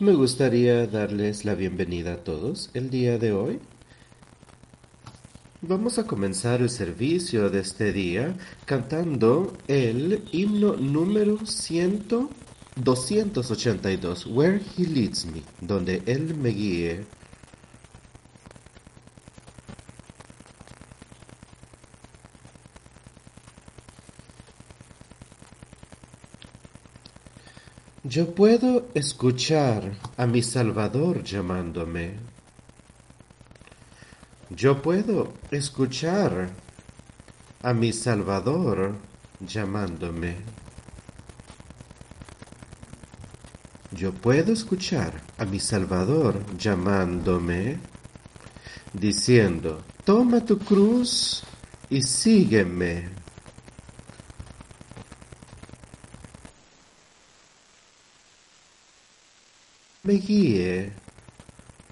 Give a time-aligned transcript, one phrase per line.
[0.00, 3.58] Me gustaría darles la bienvenida a todos el día de hoy.
[5.60, 12.06] Vamos a comenzar el servicio de este día cantando el himno número 100,
[12.76, 17.04] 282, Where He Leads Me, donde Él me guíe.
[28.08, 32.14] Yo puedo escuchar a mi Salvador llamándome.
[34.48, 36.48] Yo puedo escuchar
[37.62, 38.94] a mi Salvador
[39.40, 40.36] llamándome.
[43.92, 47.78] Yo puedo escuchar a mi Salvador llamándome,
[48.94, 51.42] diciendo, toma tu cruz
[51.90, 53.27] y sígueme.
[60.08, 60.90] Me guíe,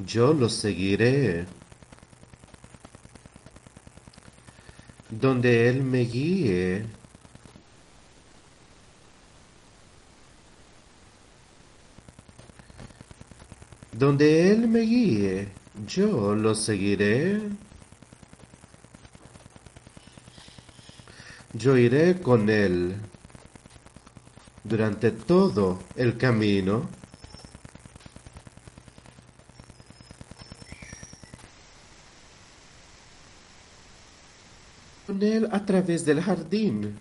[0.06, 1.44] yo lo seguiré.
[5.10, 6.86] Donde Él me guíe,
[13.92, 15.48] donde Él me guíe,
[15.86, 17.42] yo lo seguiré.
[21.52, 22.96] Yo iré con Él
[24.64, 26.88] durante todo el camino.
[35.26, 36.98] Él a través del jardín.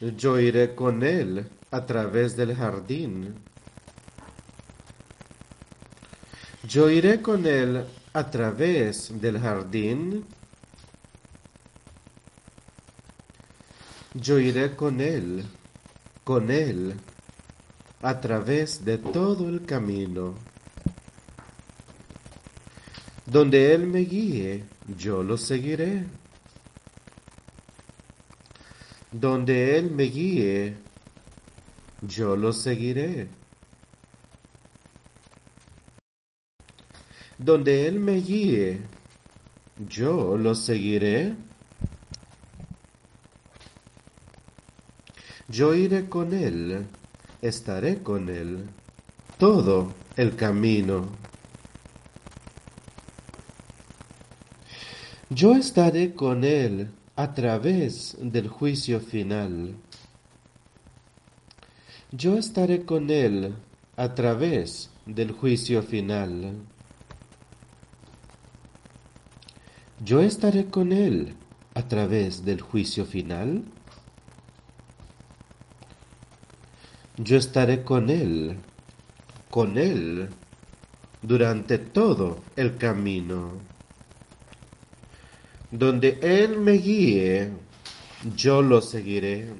[0.00, 3.34] Yo iré con Él a través del jardín.
[6.68, 10.24] Yo iré con Él a través del jardín.
[14.14, 15.44] Yo iré con Él,
[16.22, 16.94] con Él,
[18.00, 20.34] a través de todo el camino.
[23.26, 24.64] Donde Él me guíe,
[24.96, 26.04] yo lo seguiré.
[29.14, 30.74] Donde Él me guíe,
[32.02, 33.28] yo lo seguiré.
[37.38, 38.80] Donde Él me guíe,
[39.88, 41.36] yo lo seguiré.
[45.46, 46.84] Yo iré con Él,
[47.40, 48.68] estaré con Él,
[49.38, 51.06] todo el camino.
[55.30, 59.74] Yo estaré con Él a través del juicio final.
[62.10, 63.54] Yo estaré con Él
[63.96, 66.54] a través del juicio final.
[70.04, 71.34] Yo estaré con Él
[71.74, 73.62] a través del juicio final.
[77.16, 78.58] Yo estaré con Él,
[79.50, 80.28] con Él,
[81.22, 83.73] durante todo el camino.
[85.74, 87.50] Donde Él me guíe,
[88.36, 89.52] yo lo seguiré.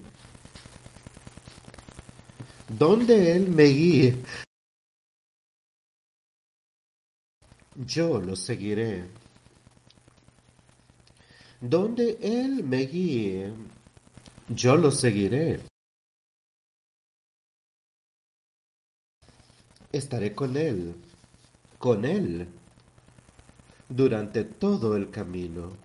[2.68, 4.16] Donde Él me guíe,
[7.74, 9.10] yo lo seguiré.
[11.60, 13.52] Donde Él me guíe,
[14.50, 15.62] yo lo seguiré.
[19.90, 20.94] Estaré con Él,
[21.80, 22.46] con Él,
[23.88, 25.83] durante todo el camino.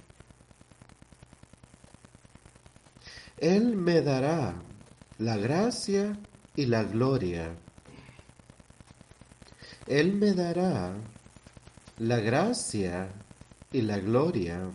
[3.41, 4.53] Él me dará
[5.17, 6.19] la gracia
[6.57, 7.55] y la gloria.
[9.87, 10.93] Él me dará
[11.99, 13.09] la gracia
[13.71, 14.69] y la gloria.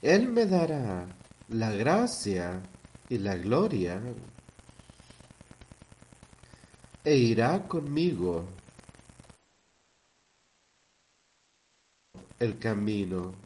[0.00, 1.06] Él me dará
[1.48, 2.62] la gracia
[3.10, 4.00] y la gloria
[7.04, 8.46] e irá conmigo
[12.38, 13.45] el camino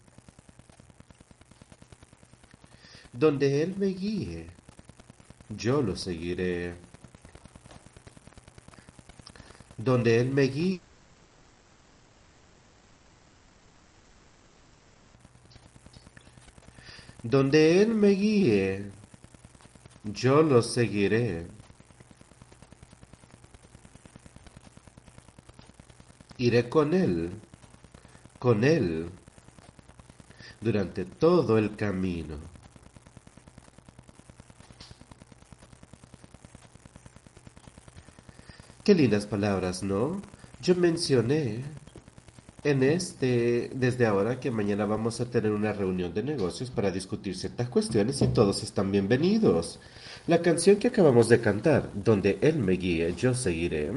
[3.20, 4.46] donde Él me guíe,
[5.50, 6.74] yo lo seguiré.
[9.76, 10.80] Donde Él me guíe,
[17.22, 18.90] donde Él me guíe,
[20.04, 21.46] yo lo seguiré.
[26.38, 27.32] Iré con Él,
[28.38, 29.10] con Él,
[30.62, 32.59] durante todo el camino.
[38.90, 40.20] Qué lindas palabras, ¿no?
[40.60, 41.62] Yo mencioné
[42.64, 47.36] En este, desde ahora que mañana vamos a tener una reunión de negocios para discutir
[47.36, 49.78] ciertas cuestiones y todos están bienvenidos.
[50.26, 53.92] La canción que acabamos de cantar, donde Él me guíe, yo seguiré.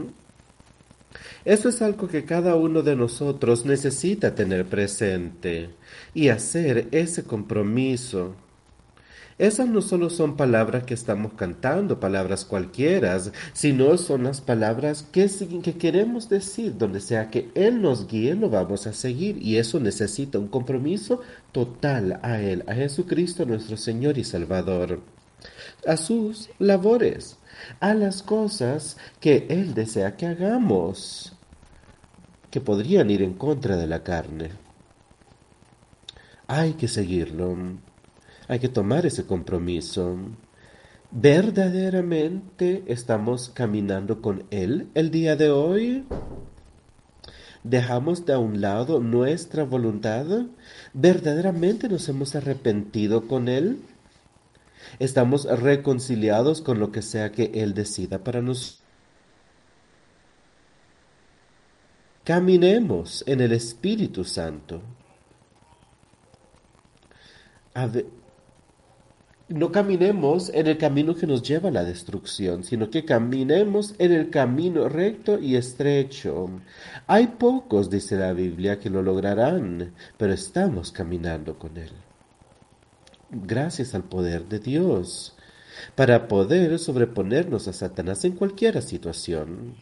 [1.44, 5.72] Eso es algo que cada uno de nosotros necesita tener presente
[6.14, 8.36] y hacer ese compromiso
[9.38, 13.20] esas no solo son palabras que estamos cantando, palabras cualquiera,
[13.54, 15.30] sino son las palabras que,
[15.64, 16.78] que queremos decir.
[16.78, 19.42] Donde sea que Él nos guíe, lo vamos a seguir.
[19.42, 21.22] Y eso necesita un compromiso
[21.52, 25.02] total a Él, a Jesucristo nuestro Señor y Salvador.
[25.88, 27.38] A sus labores,
[27.80, 31.34] a las cosas que Él desea que hagamos,
[32.52, 34.52] que podrían ir en contra de la carne.
[36.48, 37.58] Hay que seguirlo.
[38.48, 40.18] Hay que tomar ese compromiso.
[41.12, 46.06] ¿Verdaderamente estamos caminando con Él el día de hoy?
[47.64, 50.26] ¿Dejamos de a un lado nuestra voluntad?
[50.94, 53.80] ¿Verdaderamente nos hemos arrepentido con Él?
[55.00, 58.82] ¿Estamos reconciliados con lo que sea que Él decida para nosotros?
[62.26, 64.82] Caminemos en el Espíritu Santo
[69.50, 74.14] no caminemos en el camino que nos lleva a la destrucción, sino que caminemos en
[74.14, 76.50] el camino recto y estrecho.
[77.08, 81.92] Hay pocos, dice la Biblia, que lo lograrán, pero estamos caminando con Él.
[83.32, 85.36] Gracias al poder de Dios,
[85.96, 89.76] para poder sobreponernos a Satanás en cualquier situación,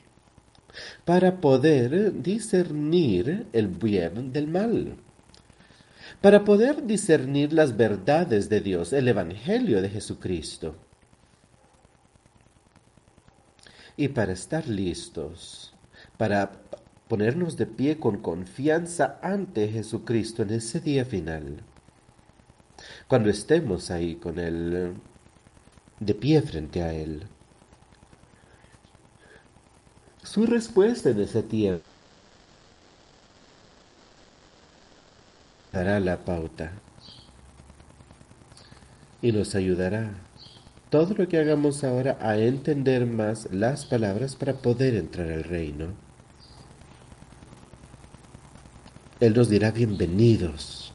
[1.05, 4.97] para poder discernir el bien del mal
[6.21, 10.75] para poder discernir las verdades de Dios, el Evangelio de Jesucristo.
[13.97, 15.73] Y para estar listos,
[16.17, 16.51] para
[17.07, 21.63] ponernos de pie con confianza ante Jesucristo en ese día final.
[23.07, 24.93] Cuando estemos ahí con Él,
[25.99, 27.23] de pie frente a Él.
[30.23, 31.90] Su respuesta en ese tiempo
[35.71, 36.71] dará la pauta
[39.21, 40.11] y nos ayudará
[40.89, 45.87] todo lo que hagamos ahora a entender más las palabras para poder entrar al reino.
[49.21, 50.91] Él nos dirá bienvenidos,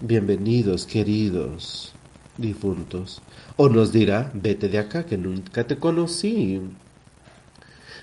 [0.00, 1.94] bienvenidos queridos
[2.36, 3.22] difuntos,
[3.56, 6.60] o nos dirá vete de acá que nunca te conocí.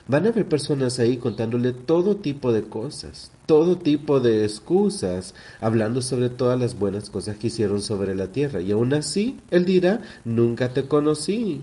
[0.08, 6.02] Van a haber personas ahí contándole todo tipo de cosas, todo tipo de excusas, hablando
[6.02, 8.62] sobre todas las buenas cosas que hicieron sobre la tierra.
[8.62, 11.62] Y aún así, Él dirá, nunca te conocí.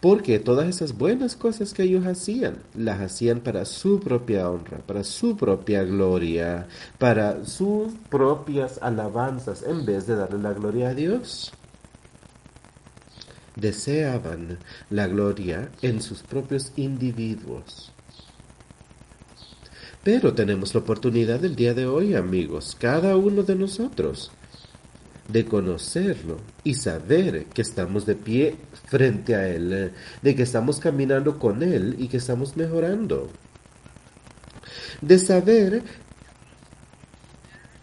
[0.00, 5.02] Porque todas esas buenas cosas que ellos hacían, las hacían para su propia honra, para
[5.02, 6.68] su propia gloria,
[6.98, 11.52] para sus propias alabanzas, en vez de darle la gloria a Dios
[13.56, 14.58] deseaban
[14.90, 17.92] la gloria en sus propios individuos.
[20.02, 24.30] Pero tenemos la oportunidad el día de hoy, amigos, cada uno de nosotros,
[25.28, 28.56] de conocerlo y saber que estamos de pie
[28.86, 33.30] frente a Él, de que estamos caminando con Él y que estamos mejorando.
[35.00, 35.82] De saber,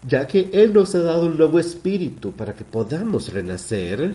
[0.08, 4.14] ya que Él nos ha dado un nuevo espíritu para que podamos renacer,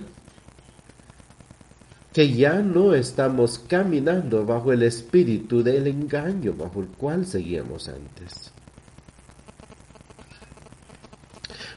[2.17, 8.53] que ya no estamos caminando bajo el espíritu del engaño bajo el cual seguíamos antes.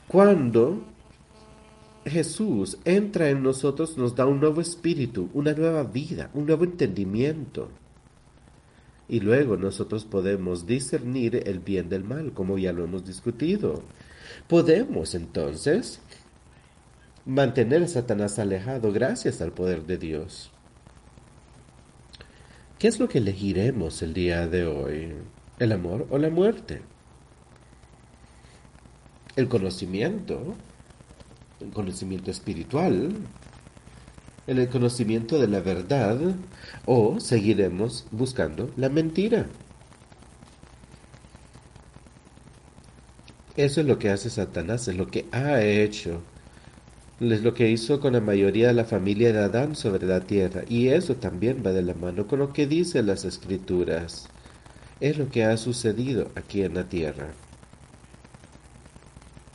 [0.07, 0.81] Cuando
[2.05, 7.67] Jesús entra en nosotros, nos da un nuevo espíritu, una nueva vida, un nuevo entendimiento.
[9.09, 13.83] Y luego nosotros podemos discernir el bien del mal, como ya lo hemos discutido.
[14.47, 15.99] Podemos entonces
[17.25, 20.51] mantener a Satanás alejado gracias al poder de Dios.
[22.77, 25.13] ¿Qué es lo que elegiremos el día de hoy?
[25.59, 26.81] ¿El amor o la muerte?
[29.35, 30.55] ¿El conocimiento?
[31.59, 33.11] ¿El conocimiento espiritual?
[34.47, 36.17] ¿El conocimiento de la verdad?
[36.85, 39.45] ¿O seguiremos buscando la mentira?
[43.57, 46.21] Eso es lo que hace Satanás, es lo que ha hecho
[47.19, 50.63] es lo que hizo con la mayoría de la familia de Adán sobre la tierra.
[50.69, 54.29] Y eso también va de la mano con lo que dicen las escrituras.
[55.01, 57.27] Es lo que ha sucedido aquí en la tierra.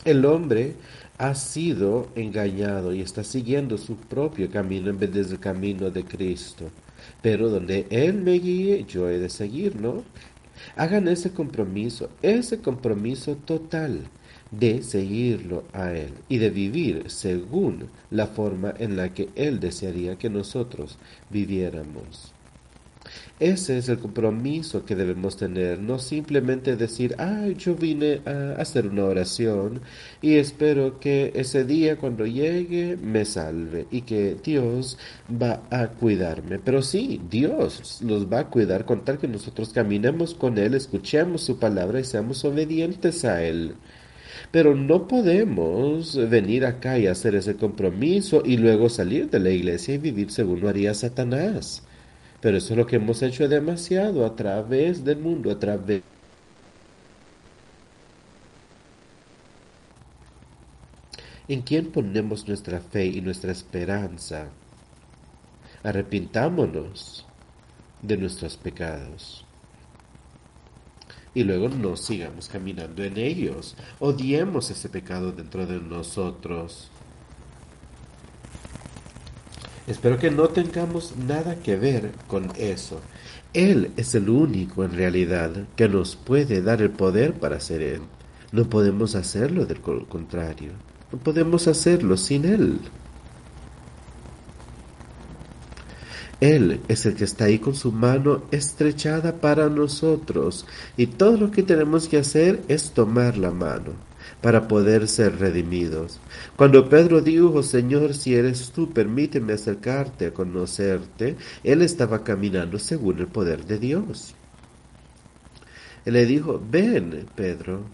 [0.05, 0.75] El hombre
[1.17, 6.71] ha sido engañado y está siguiendo su propio camino en vez del camino de Cristo.
[7.23, 10.05] Pero donde Él me guíe, yo he de seguir, ¿no?
[10.77, 14.01] Hagan ese compromiso, ese compromiso total
[14.59, 20.17] de seguirlo a Él y de vivir según la forma en la que Él desearía
[20.17, 20.99] que nosotros
[21.31, 22.35] viviéramos.
[23.41, 28.87] Ese es el compromiso que debemos tener, no simplemente decir, ay, yo vine a hacer
[28.87, 29.81] una oración
[30.23, 34.99] y espero que ese día cuando llegue me salve y que Dios
[35.31, 36.59] va a cuidarme.
[36.59, 41.43] Pero sí, Dios los va a cuidar con tal que nosotros caminemos con Él, escuchemos
[41.43, 43.75] su palabra y seamos obedientes a Él.
[44.55, 49.95] Pero no podemos venir acá y hacer ese compromiso y luego salir de la iglesia
[49.95, 51.83] y vivir según lo haría Satanás.
[52.41, 56.03] Pero eso es lo que hemos hecho demasiado a través del mundo, a través
[61.49, 64.51] ¿En quién ponemos nuestra fe y nuestra esperanza?
[65.83, 67.27] Arrepintámonos
[68.03, 69.44] de nuestros pecados.
[71.35, 73.77] Y luego no sigamos caminando en ellos.
[73.99, 76.91] Odiemos ese pecado dentro de nosotros.
[79.87, 83.01] Espero que no tengamos nada que ver con eso.
[83.53, 88.01] Él es el único en realidad que nos puede dar el poder para ser Él.
[88.51, 90.71] No podemos hacerlo del contrario.
[91.13, 92.79] No podemos hacerlo sin Él.
[96.45, 101.51] Él es el que está ahí con su mano estrechada para nosotros y todo lo
[101.51, 103.93] que tenemos que hacer es tomar la mano
[104.43, 106.21] para poder ser redimidos.
[106.55, 113.21] Cuando Pedro dijo, Señor, si eres tú, permíteme acercarte a conocerte, él estaba caminando según
[113.21, 114.35] el poder de Dios.
[116.05, 117.85] Él le dijo, ven, Pedro.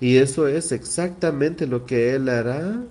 [0.00, 2.82] Y eso es exactamente lo que él hará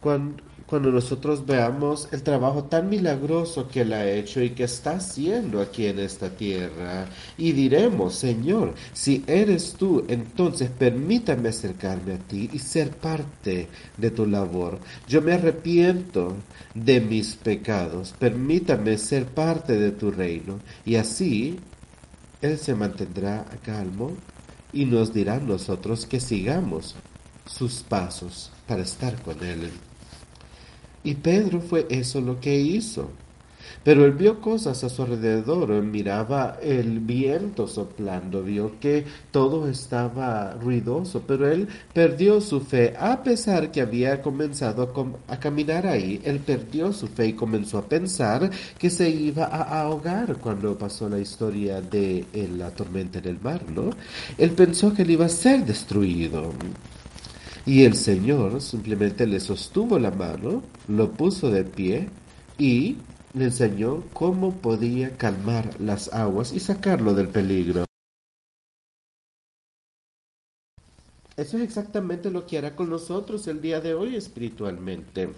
[0.00, 0.42] cuando,
[0.74, 5.60] cuando nosotros veamos el trabajo tan milagroso que Él ha hecho y que está haciendo
[5.60, 7.06] aquí en esta tierra.
[7.38, 14.10] Y diremos, Señor, si eres tú, entonces permítame acercarme a ti y ser parte de
[14.10, 14.80] tu labor.
[15.06, 16.34] Yo me arrepiento
[16.74, 20.58] de mis pecados, permítame ser parte de tu reino.
[20.84, 21.56] Y así
[22.42, 24.10] Él se mantendrá calmo
[24.72, 26.96] y nos dirá a nosotros que sigamos
[27.46, 29.70] sus pasos para estar con Él.
[31.04, 33.10] Y Pedro fue eso lo que hizo.
[33.84, 39.68] Pero él vio cosas a su alrededor, él miraba el viento soplando, vio que todo
[39.68, 44.90] estaba ruidoso, pero él perdió su fe, a pesar que había comenzado
[45.28, 49.82] a, caminar ahí, él perdió su fe y comenzó a pensar que se iba a
[49.82, 52.24] ahogar cuando pasó la historia de
[52.56, 53.90] la tormenta en el mar, ¿no?
[54.38, 56.52] Él pensó que él iba a ser destruido.
[57.66, 62.08] Y el Señor simplemente le sostuvo la mano, lo puso de pie
[62.58, 62.98] y
[63.32, 67.86] le enseñó cómo podía calmar las aguas y sacarlo del peligro.
[71.36, 75.30] Eso es exactamente lo que hará con nosotros el día de hoy espiritualmente.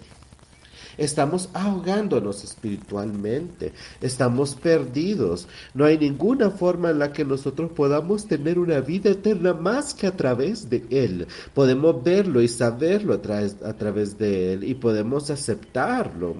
[0.97, 5.47] Estamos ahogándonos espiritualmente, estamos perdidos.
[5.73, 10.07] No hay ninguna forma en la que nosotros podamos tener una vida eterna más que
[10.07, 11.27] a través de Él.
[11.53, 16.35] Podemos verlo y saberlo a, a través de Él y podemos aceptarlo.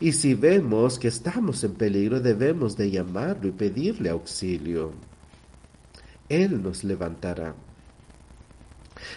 [0.00, 4.92] Y si vemos que estamos en peligro, debemos de llamarlo y pedirle auxilio.
[6.28, 7.54] Él nos levantará.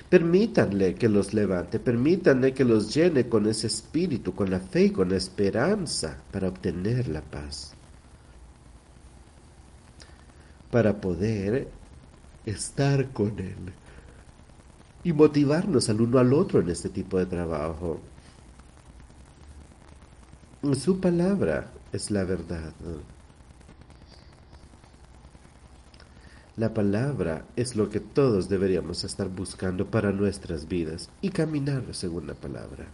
[0.09, 4.89] Permítanle que los levante, permítanle que los llene con ese espíritu, con la fe y
[4.91, 7.73] con la esperanza para obtener la paz.
[10.71, 11.69] Para poder
[12.45, 13.73] estar con Él
[15.03, 17.99] y motivarnos al uno al otro en este tipo de trabajo.
[20.73, 22.73] Su palabra es la verdad.
[26.59, 32.27] La palabra es lo que todos deberíamos estar buscando para nuestras vidas y caminar según
[32.27, 32.85] la palabra.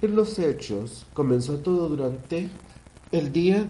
[0.00, 2.48] En los hechos comenzó todo durante
[3.10, 3.68] el día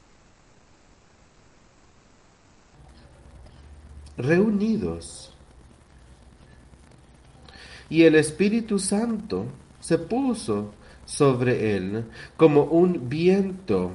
[4.19, 5.33] reunidos.
[7.89, 9.47] Y el Espíritu Santo
[9.81, 10.73] se puso
[11.07, 12.05] sobre él
[12.37, 13.93] como un viento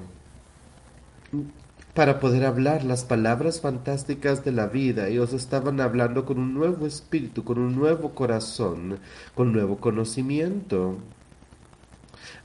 [1.94, 5.08] para poder hablar las palabras fantásticas de la vida.
[5.08, 8.98] Ellos estaban hablando con un nuevo espíritu, con un nuevo corazón,
[9.36, 10.98] con nuevo conocimiento,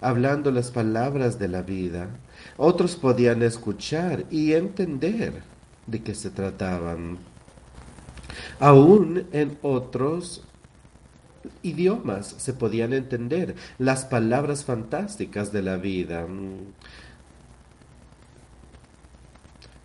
[0.01, 2.09] hablando las palabras de la vida.
[2.57, 5.43] Otros podían escuchar y entender
[5.87, 7.19] de qué se trataban.
[8.61, 10.45] Aún en otros
[11.63, 16.27] idiomas se podían entender las palabras fantásticas de la vida.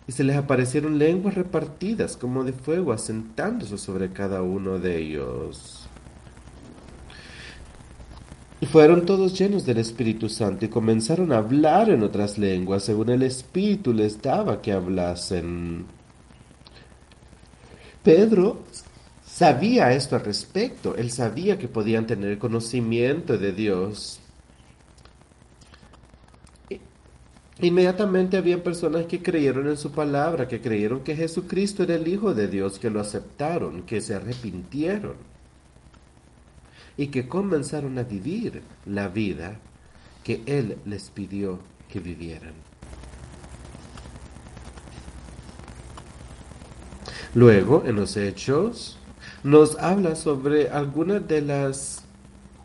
[0.06, 5.83] y se les aparecieron lenguas repartidas como de fuego asentándose sobre cada uno de ellos.
[8.64, 13.10] Y fueron todos llenos del Espíritu Santo y comenzaron a hablar en otras lenguas según
[13.10, 15.84] el Espíritu les daba que hablasen.
[18.02, 18.62] Pedro
[19.26, 24.18] sabía esto al respecto, él sabía que podían tener conocimiento de Dios.
[27.60, 32.32] Inmediatamente había personas que creyeron en su palabra, que creyeron que Jesucristo era el Hijo
[32.32, 35.33] de Dios, que lo aceptaron, que se arrepintieron
[36.96, 39.58] y que comenzaron a vivir la vida
[40.22, 41.58] que Él les pidió
[41.88, 42.54] que vivieran.
[47.34, 48.96] Luego, en los hechos,
[49.42, 52.02] nos habla sobre algunos de los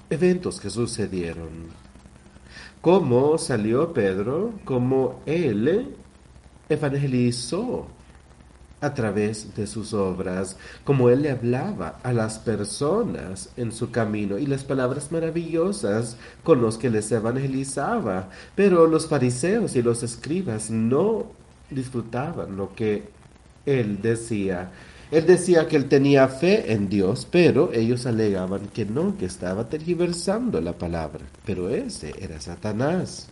[0.09, 1.79] eventos que sucedieron
[2.81, 5.95] cómo salió Pedro, cómo él
[6.69, 7.87] evangelizó
[8.81, 14.37] a través de sus obras, como él le hablaba a las personas en su camino
[14.37, 18.29] y las palabras maravillosas con los que les evangelizaba.
[18.55, 21.27] Pero los fariseos y los escribas no
[21.69, 23.09] disfrutaban lo que
[23.65, 24.71] él decía.
[25.11, 29.67] Él decía que él tenía fe en Dios, pero ellos alegaban que no, que estaba
[29.67, 31.21] tergiversando la palabra.
[31.45, 33.27] Pero ese era Satanás.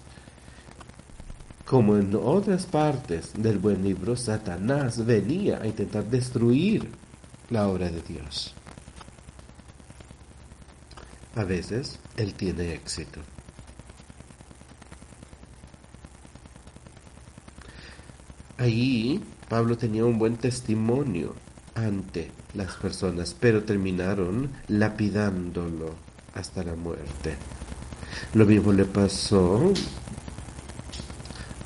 [1.67, 6.89] Como en otras partes del buen libro, Satanás venía a intentar destruir
[7.49, 8.53] la obra de Dios.
[11.35, 13.19] A veces él tiene éxito.
[18.57, 21.35] Ahí Pablo tenía un buen testimonio
[21.75, 25.95] ante las personas, pero terminaron lapidándolo
[26.33, 27.35] hasta la muerte.
[28.33, 29.73] Lo mismo le pasó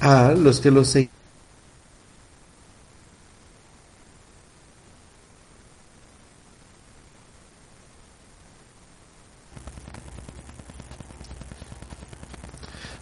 [0.02, 1.12] a los que lo seguían.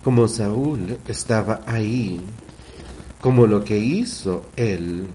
[0.03, 2.21] Como Saúl estaba ahí,
[3.21, 5.07] como lo que hizo él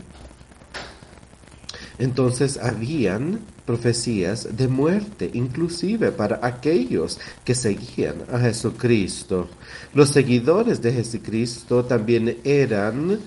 [1.98, 9.48] entonces habían profecías de muerte, inclusive para aquellos que seguían a Jesucristo.
[9.94, 13.18] Los seguidores de Jesucristo también eran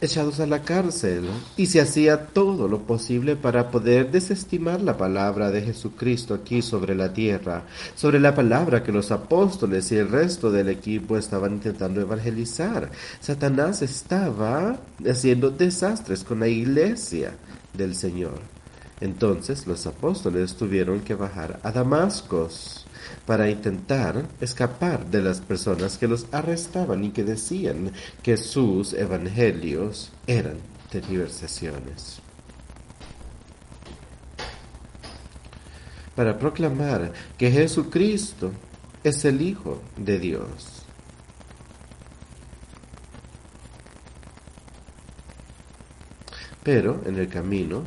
[0.00, 1.24] echados a la cárcel
[1.56, 6.94] y se hacía todo lo posible para poder desestimar la palabra de Jesucristo aquí sobre
[6.94, 12.00] la tierra, sobre la palabra que los apóstoles y el resto del equipo estaban intentando
[12.00, 12.90] evangelizar.
[13.20, 14.76] Satanás estaba
[15.08, 17.34] haciendo desastres con la iglesia
[17.72, 18.53] del Señor.
[19.00, 22.48] Entonces los apóstoles tuvieron que bajar a Damasco
[23.26, 30.12] para intentar escapar de las personas que los arrestaban y que decían que sus evangelios
[30.26, 30.58] eran
[30.90, 32.20] tergiversaciones.
[36.14, 38.52] Para proclamar que Jesucristo
[39.02, 40.84] es el Hijo de Dios.
[46.62, 47.82] Pero en el camino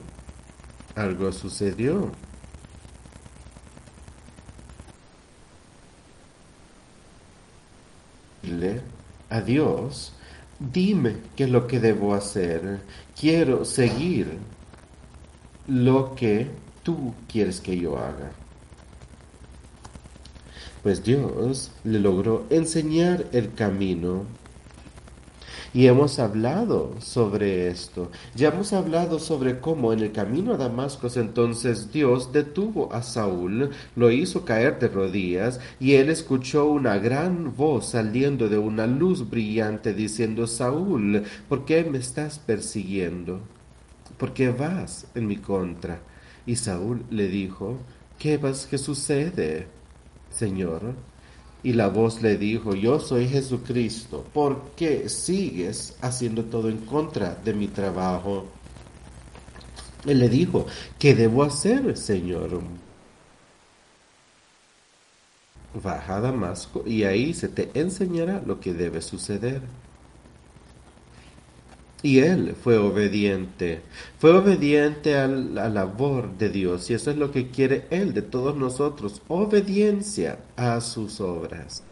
[0.98, 2.12] algo sucedió.
[9.30, 10.14] a Dios,
[10.60, 12.80] dime qué es lo que debo hacer.
[13.20, 14.38] Quiero seguir
[15.68, 16.48] lo que
[16.84, 18.32] tú quieres que yo haga.
[20.84, 24.24] Pues Dios le logró enseñar el camino
[25.78, 28.10] y hemos hablado sobre esto.
[28.34, 33.70] Ya hemos hablado sobre cómo en el camino a Damasco entonces Dios detuvo a Saúl,
[33.96, 39.30] lo hizo caer de rodillas y él escuchó una gran voz saliendo de una luz
[39.30, 43.40] brillante diciendo, Saúl, ¿por qué me estás persiguiendo?
[44.18, 46.00] ¿Por qué vas en mi contra?
[46.48, 47.78] Y Saúl le dijo,
[48.18, 49.68] ¿qué vas que sucede,
[50.32, 50.96] Señor?
[51.68, 57.36] Y la voz le dijo, yo soy Jesucristo, ¿por qué sigues haciendo todo en contra
[57.44, 58.46] de mi trabajo?
[60.06, 60.66] Él le dijo,
[60.98, 62.62] ¿qué debo hacer, Señor?
[65.84, 69.62] Baja a Damasco y ahí se te enseñará lo que debe suceder.
[72.04, 73.82] Y él fue obediente,
[74.20, 78.22] fue obediente a la labor de Dios y eso es lo que quiere él de
[78.22, 81.84] todos nosotros, obediencia a sus obras.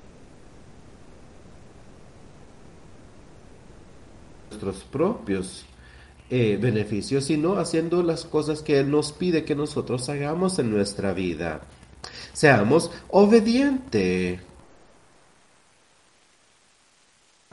[4.51, 5.65] Nuestros propios
[6.29, 11.13] eh, beneficios, sino haciendo las cosas que Él nos pide que nosotros hagamos en nuestra
[11.13, 11.61] vida.
[12.33, 14.39] Seamos obedientes.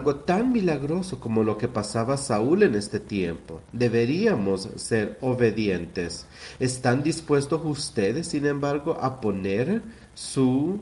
[0.02, 3.60] Algo tan milagroso como lo que pasaba Saúl en este tiempo.
[3.72, 6.26] Deberíamos ser obedientes.
[6.58, 9.80] ¿Están dispuestos ustedes, sin embargo, a poner
[10.14, 10.80] su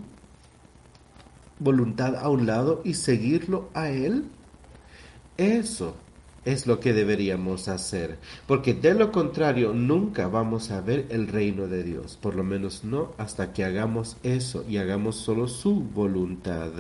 [1.59, 4.25] voluntad a un lado y seguirlo a Él?
[5.37, 5.97] Eso
[6.47, 11.67] es lo que deberíamos hacer, porque de lo contrario nunca vamos a ver el reino
[11.67, 16.71] de Dios, por lo menos no hasta que hagamos eso y hagamos solo su voluntad.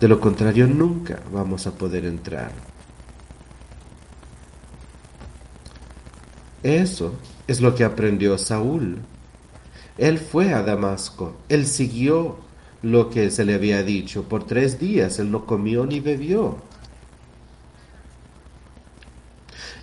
[0.00, 2.52] De lo contrario nunca vamos a poder entrar.
[6.62, 7.14] Eso
[7.46, 8.98] es lo que aprendió Saúl.
[9.96, 12.38] Él fue a Damasco, él siguió
[12.82, 14.24] lo que se le había dicho.
[14.24, 16.58] Por tres días él no comió ni bebió.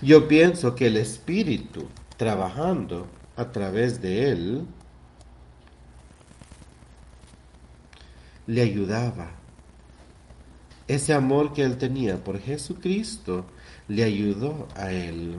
[0.02, 4.66] Yo pienso que el Espíritu, trabajando a través de él,
[8.48, 9.32] le ayudaba.
[10.88, 13.46] Ese amor que él tenía por Jesucristo
[13.88, 15.36] le ayudó a él.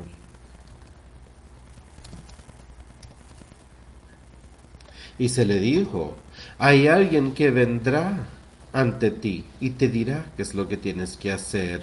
[5.18, 6.16] Y se le dijo,
[6.58, 8.26] hay alguien que vendrá
[8.72, 11.80] ante ti y te dirá qué es lo que tienes que hacer.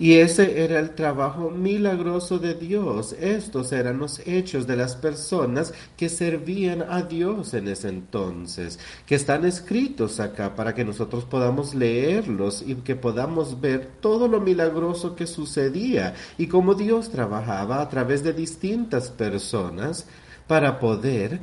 [0.00, 3.12] Y ese era el trabajo milagroso de Dios.
[3.20, 9.14] Estos eran los hechos de las personas que servían a Dios en ese entonces, que
[9.14, 15.14] están escritos acá para que nosotros podamos leerlos y que podamos ver todo lo milagroso
[15.14, 20.06] que sucedía y cómo Dios trabajaba a través de distintas personas
[20.46, 21.40] para poder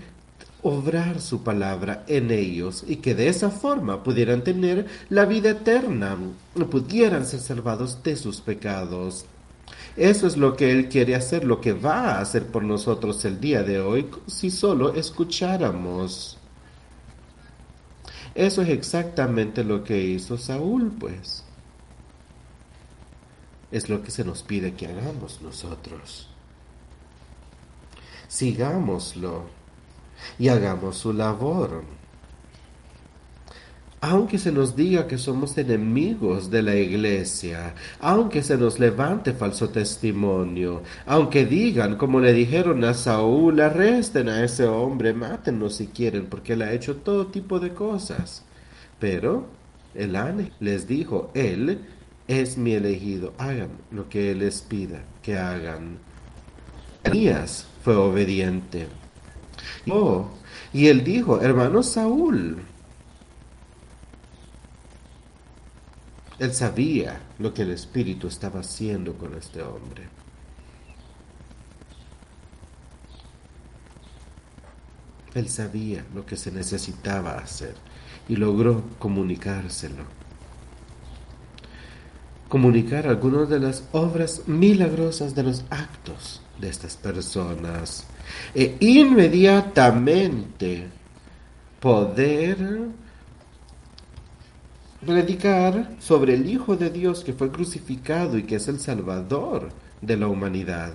[0.67, 6.17] obrar su palabra en ellos y que de esa forma pudieran tener la vida eterna,
[6.69, 9.25] pudieran ser salvados de sus pecados.
[9.95, 13.39] Eso es lo que Él quiere hacer, lo que va a hacer por nosotros el
[13.39, 16.37] día de hoy si solo escucháramos.
[18.35, 21.43] Eso es exactamente lo que hizo Saúl, pues.
[23.71, 26.29] Es lo que se nos pide que hagamos nosotros.
[28.27, 29.57] Sigámoslo
[30.37, 31.83] y hagamos su labor.
[33.99, 39.69] Aunque se nos diga que somos enemigos de la iglesia, aunque se nos levante falso
[39.69, 46.27] testimonio, aunque digan, como le dijeron a Saúl, arresten a ese hombre, mátenlo si quieren,
[46.27, 48.43] porque él ha hecho todo tipo de cosas.
[48.99, 49.47] Pero
[49.95, 51.79] el ángel les dijo, él
[52.27, 55.97] es mi elegido, hagan lo que él les pida que hagan.
[57.03, 58.87] Elías fue obediente.
[59.89, 60.27] Oh,
[60.73, 62.57] y él dijo, hermano Saúl,
[66.39, 70.03] él sabía lo que el Espíritu estaba haciendo con este hombre.
[75.33, 77.75] Él sabía lo que se necesitaba hacer
[78.27, 80.03] y logró comunicárselo.
[82.49, 88.05] Comunicar algunas de las obras milagrosas de los actos de estas personas
[88.53, 90.87] e inmediatamente
[91.79, 92.57] poder
[95.05, 99.69] predicar sobre el Hijo de Dios que fue crucificado y que es el Salvador
[100.01, 100.93] de la humanidad.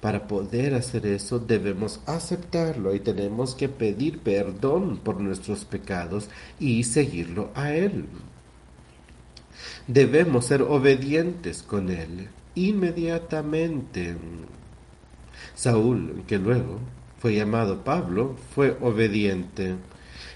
[0.00, 6.28] Para poder hacer eso debemos aceptarlo y tenemos que pedir perdón por nuestros pecados
[6.60, 8.06] y seguirlo a Él.
[9.86, 14.16] Debemos ser obedientes con Él inmediatamente.
[15.54, 16.80] Saúl, que luego
[17.18, 19.76] fue llamado Pablo, fue obediente.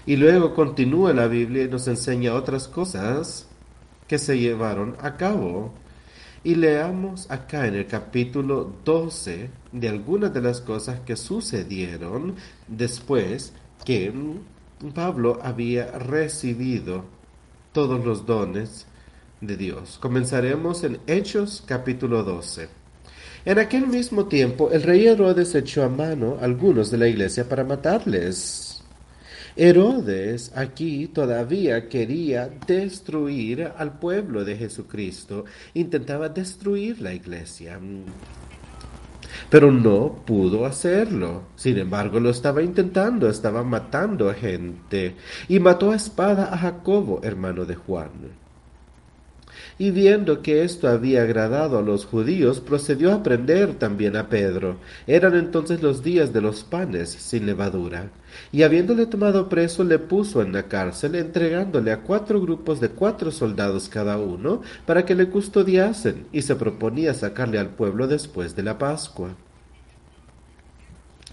[0.05, 3.47] Y luego continúa la Biblia y nos enseña otras cosas
[4.07, 5.73] que se llevaron a cabo.
[6.43, 12.35] Y leamos acá en el capítulo 12 de algunas de las cosas que sucedieron
[12.67, 13.53] después
[13.83, 14.13] que
[14.95, 17.03] Pablo había recibido
[17.73, 18.87] todos los dones
[19.41, 19.99] de Dios.
[20.01, 22.78] Comenzaremos en Hechos capítulo 12.
[23.45, 27.47] En aquel mismo tiempo, el rey Herodes echó a mano a algunos de la iglesia
[27.47, 28.83] para matarles.
[29.55, 37.79] Herodes aquí todavía quería destruir al pueblo de Jesucristo, intentaba destruir la iglesia.
[39.49, 41.43] Pero no pudo hacerlo.
[41.55, 45.15] Sin embargo, lo estaba intentando, estaba matando a gente.
[45.47, 48.11] Y mató a espada a Jacobo, hermano de Juan.
[49.81, 54.75] Y viendo que esto había agradado a los judíos, procedió a prender también a Pedro.
[55.07, 58.11] Eran entonces los días de los panes sin levadura.
[58.51, 63.31] Y habiéndole tomado preso, le puso en la cárcel, entregándole a cuatro grupos de cuatro
[63.31, 68.63] soldados cada uno, para que le custodiasen, y se proponía sacarle al pueblo después de
[68.63, 69.29] la Pascua.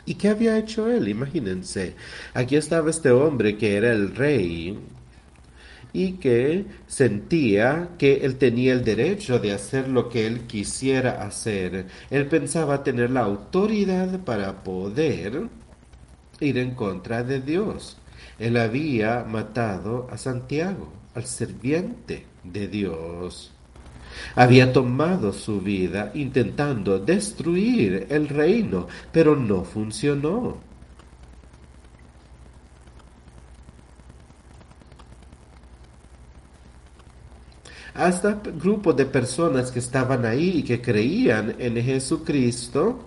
[0.04, 1.08] ¿Y qué había hecho él?
[1.08, 1.96] Imagínense.
[2.32, 4.78] Aquí estaba este hombre que era el rey
[5.96, 11.86] y que sentía que él tenía el derecho de hacer lo que él quisiera hacer.
[12.10, 15.48] Él pensaba tener la autoridad para poder
[16.38, 17.96] ir en contra de Dios.
[18.38, 23.54] Él había matado a Santiago, al serviente de Dios.
[24.34, 30.58] Había tomado su vida intentando destruir el reino, pero no funcionó.
[37.96, 43.00] Hasta grupos de personas que estaban ahí y que creían en Jesucristo,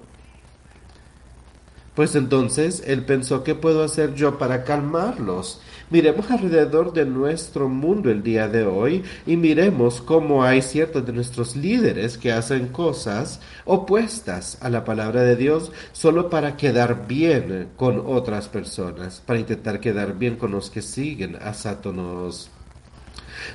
[2.00, 5.60] pues entonces él pensó, ¿qué puedo hacer yo para calmarlos?
[5.90, 11.12] Miremos alrededor de nuestro mundo el día de hoy y miremos cómo hay ciertos de
[11.12, 17.70] nuestros líderes que hacen cosas opuestas a la palabra de Dios solo para quedar bien
[17.76, 22.50] con otras personas, para intentar quedar bien con los que siguen a Satanás.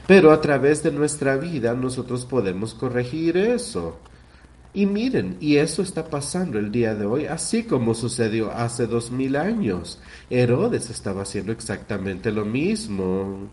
[0.07, 3.99] Pero a través de nuestra vida nosotros podemos corregir eso.
[4.73, 9.13] Y miren, y eso está pasando el día de hoy, así como sucedió hace dos
[9.13, 10.01] mil años.
[10.31, 13.49] Herodes estaba haciendo exactamente lo mismo.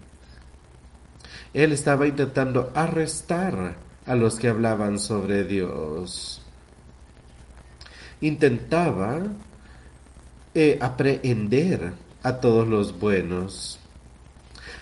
[1.54, 3.76] Él estaba intentando arrestar
[4.06, 6.42] a los que hablaban sobre Dios.
[8.22, 9.20] Intentaba
[10.56, 13.81] eh, aprehender a todos los buenos.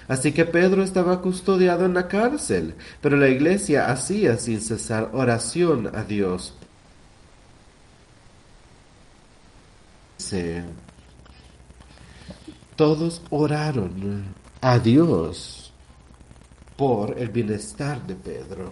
[0.09, 5.95] Así que Pedro estaba custodiado en la cárcel, pero la iglesia hacía sin cesar oración
[5.95, 6.55] a Dios.
[12.75, 15.71] Todos oraron a Dios
[16.75, 18.71] por el bienestar de Pedro.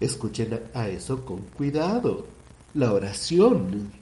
[0.00, 2.26] Escuchen a eso con cuidado.
[2.74, 3.92] La oración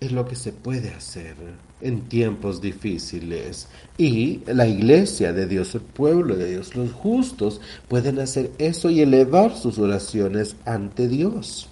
[0.00, 1.36] es lo que se puede hacer
[1.82, 3.68] en tiempos difíciles.
[3.98, 9.02] Y la iglesia de Dios, el pueblo de Dios, los justos, pueden hacer eso y
[9.02, 11.68] elevar sus oraciones ante Dios.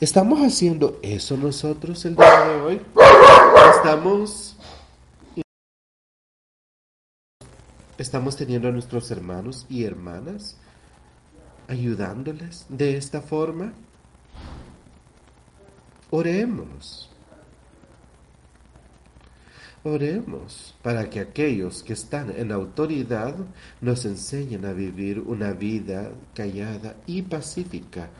[0.00, 2.80] ¿Estamos haciendo eso nosotros el día de hoy?
[3.76, 4.56] ¿Estamos,
[7.98, 10.56] estamos teniendo a nuestros hermanos y hermanas
[11.68, 13.74] ayudándoles de esta forma?
[16.10, 17.08] Oremos.
[19.84, 23.34] Oremos para que aquellos que están en autoridad
[23.80, 28.10] nos enseñen a vivir una vida callada y pacífica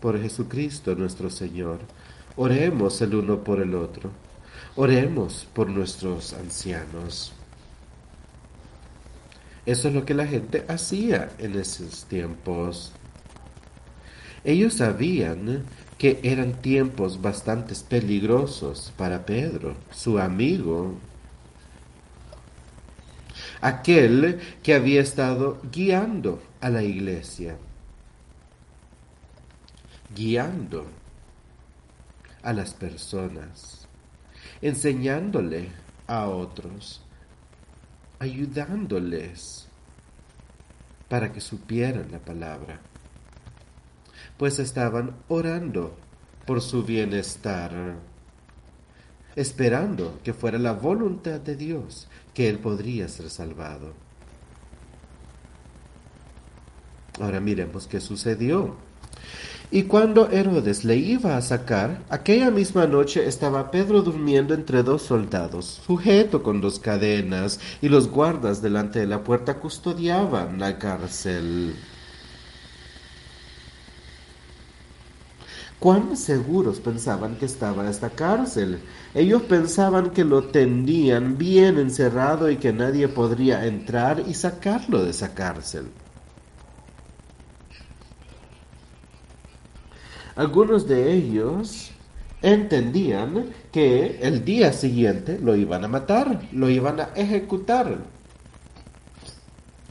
[0.00, 1.78] por Jesucristo nuestro Señor.
[2.36, 4.10] Oremos el uno por el otro.
[4.74, 7.32] Oremos por nuestros ancianos.
[9.64, 12.92] Eso es lo que la gente hacía en esos tiempos.
[14.44, 15.64] Ellos sabían
[15.98, 20.94] que eran tiempos bastante peligrosos para Pedro, su amigo,
[23.60, 27.56] aquel que había estado guiando a la iglesia,
[30.14, 30.86] guiando
[32.42, 33.88] a las personas,
[34.60, 35.70] enseñándole
[36.06, 37.02] a otros,
[38.18, 39.66] ayudándoles
[41.08, 42.80] para que supieran la palabra
[44.38, 45.94] pues estaban orando
[46.46, 47.96] por su bienestar,
[49.34, 53.92] esperando que fuera la voluntad de Dios que él podría ser salvado.
[57.20, 58.76] Ahora miremos qué sucedió.
[59.70, 65.02] Y cuando Herodes le iba a sacar, aquella misma noche estaba Pedro durmiendo entre dos
[65.02, 71.74] soldados, sujeto con dos cadenas, y los guardas delante de la puerta custodiaban la cárcel.
[75.78, 78.80] Cuán seguros pensaban que estaba esta cárcel.
[79.14, 85.10] Ellos pensaban que lo tenían bien encerrado y que nadie podría entrar y sacarlo de
[85.10, 85.86] esa cárcel.
[90.34, 91.90] Algunos de ellos
[92.42, 98.15] entendían que el día siguiente lo iban a matar, lo iban a ejecutar.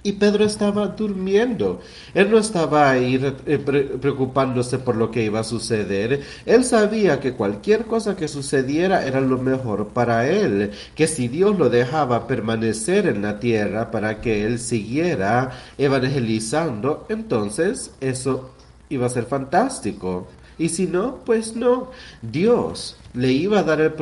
[0.05, 1.81] Y Pedro estaba durmiendo.
[2.13, 6.21] Él no estaba ahí eh, preocupándose por lo que iba a suceder.
[6.45, 10.69] Él sabía que cualquier cosa que sucediera era lo mejor para él.
[10.93, 17.89] Que si Dios lo dejaba permanecer en la tierra para que él siguiera evangelizando, entonces
[17.99, 18.51] eso
[18.89, 20.27] iba a ser fantástico.
[20.59, 21.89] Y si no, pues no.
[22.21, 23.95] Dios le iba a dar el,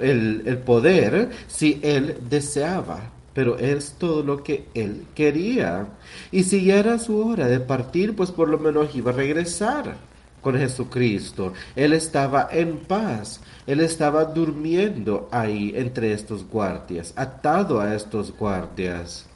[0.00, 5.88] el, el poder si él deseaba pero es todo lo que él quería.
[6.30, 9.96] Y si ya era su hora de partir, pues por lo menos iba a regresar
[10.40, 11.52] con Jesucristo.
[11.74, 19.26] Él estaba en paz, él estaba durmiendo ahí entre estos guardias, atado a estos guardias.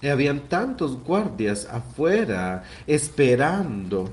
[0.00, 4.08] Y habían tantos guardias afuera esperando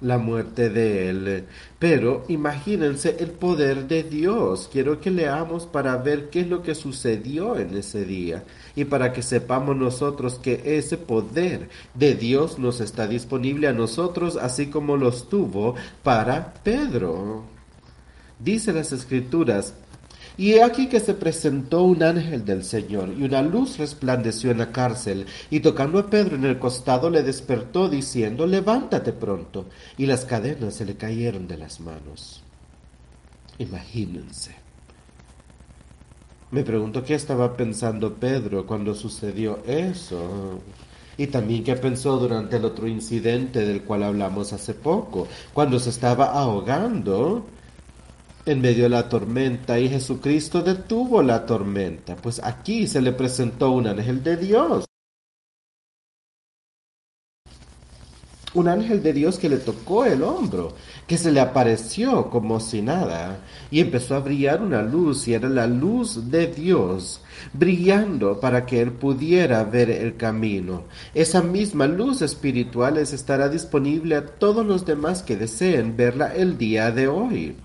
[0.00, 1.44] la muerte de él.
[1.78, 4.68] Pero imagínense el poder de Dios.
[4.72, 9.12] Quiero que leamos para ver qué es lo que sucedió en ese día y para
[9.12, 14.96] que sepamos nosotros que ese poder de Dios nos está disponible a nosotros así como
[14.96, 17.44] lo estuvo para Pedro.
[18.38, 19.74] Dice las escrituras,
[20.38, 24.58] y he aquí que se presentó un ángel del Señor, y una luz resplandeció en
[24.58, 29.66] la cárcel, y tocando a Pedro en el costado le despertó, diciendo, levántate pronto.
[29.96, 32.44] Y las cadenas se le cayeron de las manos.
[33.58, 34.54] Imagínense.
[36.52, 40.60] Me pregunto qué estaba pensando Pedro cuando sucedió eso.
[41.16, 45.90] Y también qué pensó durante el otro incidente del cual hablamos hace poco, cuando se
[45.90, 47.44] estaba ahogando
[48.48, 53.72] en medio de la tormenta y Jesucristo detuvo la tormenta, pues aquí se le presentó
[53.72, 54.84] un ángel de Dios.
[58.54, 60.74] Un ángel de Dios que le tocó el hombro,
[61.06, 65.50] que se le apareció como si nada, y empezó a brillar una luz, y era
[65.50, 67.20] la luz de Dios,
[67.52, 70.84] brillando para que él pudiera ver el camino.
[71.14, 76.90] Esa misma luz espiritual estará disponible a todos los demás que deseen verla el día
[76.90, 77.56] de hoy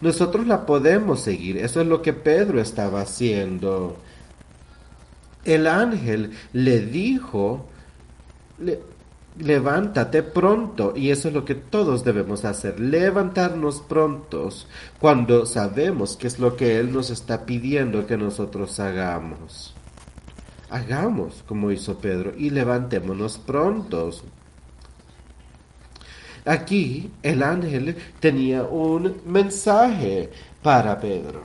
[0.00, 1.58] nosotros la podemos seguir.
[1.58, 3.96] Eso es lo que Pedro estaba haciendo.
[5.44, 7.66] El ángel le dijo,
[9.38, 10.92] levántate pronto.
[10.96, 14.66] Y eso es lo que todos debemos hacer, levantarnos prontos
[14.98, 19.74] cuando sabemos que es lo que Él nos está pidiendo que nosotros hagamos.
[20.70, 24.22] Hagamos como hizo Pedro y levantémonos prontos.
[26.44, 30.30] Aquí el ángel tenía un mensaje
[30.62, 31.42] para Pedro.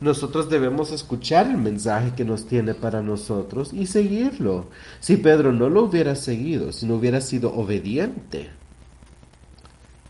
[0.00, 4.66] Nosotros debemos escuchar el mensaje que nos tiene para nosotros y seguirlo.
[5.00, 8.50] Si Pedro no lo hubiera seguido, si no hubiera sido obediente,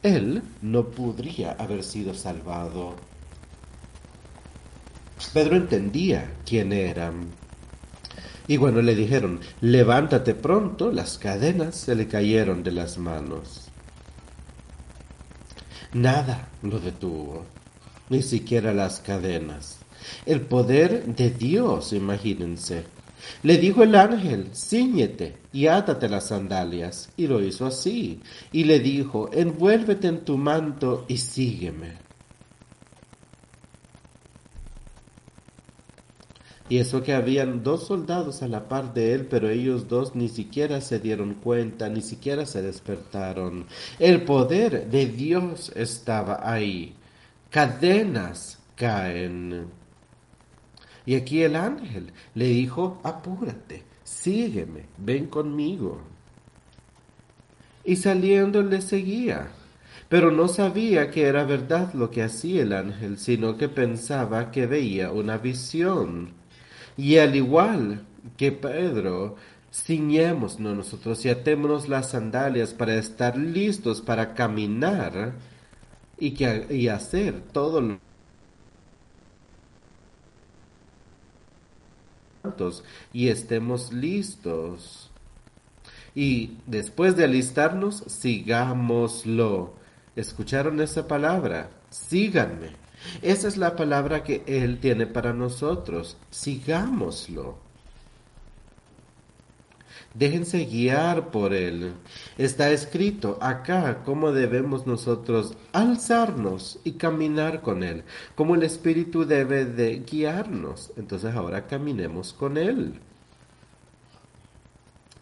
[0.03, 2.95] él no podría haber sido salvado.
[5.33, 7.13] Pedro entendía quién era.
[8.47, 13.64] Y bueno, le dijeron, levántate pronto, las cadenas se le cayeron de las manos.
[15.95, 17.45] Nada lo detuvo,
[18.11, 19.79] ni siquiera las cadenas.
[20.27, 22.85] El poder de Dios, imagínense.
[23.43, 27.11] Le dijo el ángel, ciñete y átate las sandalias.
[27.17, 28.21] Y lo hizo así.
[28.53, 32.04] Y le dijo, envuélvete en tu manto y sígueme.
[36.69, 40.29] Y eso que habían dos soldados a la par de él, pero ellos dos ni
[40.29, 43.67] siquiera se dieron cuenta, ni siquiera se despertaron.
[43.99, 46.95] El poder de Dios estaba ahí.
[47.51, 49.67] Cadenas caen.
[51.05, 56.01] Y aquí el ángel le dijo, apúrate, sígueme, ven conmigo.
[57.85, 59.51] Y saliendo le seguía
[60.09, 64.67] pero no sabía que era verdad lo que hacía el ángel, sino que pensaba que
[64.67, 66.44] veía una visión.
[66.97, 68.05] Y al igual
[68.37, 69.37] que Pedro,
[69.73, 75.35] ciñémonos nosotros y atémonos las sandalias para estar listos para caminar
[76.19, 77.99] y, que, y hacer todo lo
[83.13, 85.11] y estemos listos.
[86.15, 89.75] Y después de alistarnos, sigámoslo.
[90.15, 91.71] ¿Escucharon esa palabra?
[91.91, 92.84] Síganme.
[93.23, 96.17] Esa es la palabra que Él tiene para nosotros.
[96.31, 97.59] Sigámoslo.
[100.15, 101.93] Déjense guiar por Él.
[102.39, 108.05] Está escrito acá cómo debemos nosotros alzarnos y caminar con Él,
[108.37, 110.93] cómo el Espíritu debe de guiarnos.
[110.97, 113.01] Entonces ahora caminemos con Él.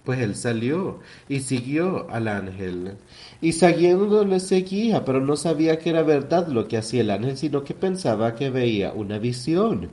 [0.05, 0.99] Pues él salió
[1.29, 2.97] y siguió al ángel.
[3.41, 7.37] Y siguiendo le seguía, pero no sabía que era verdad lo que hacía el ángel,
[7.37, 9.91] sino que pensaba que veía una visión.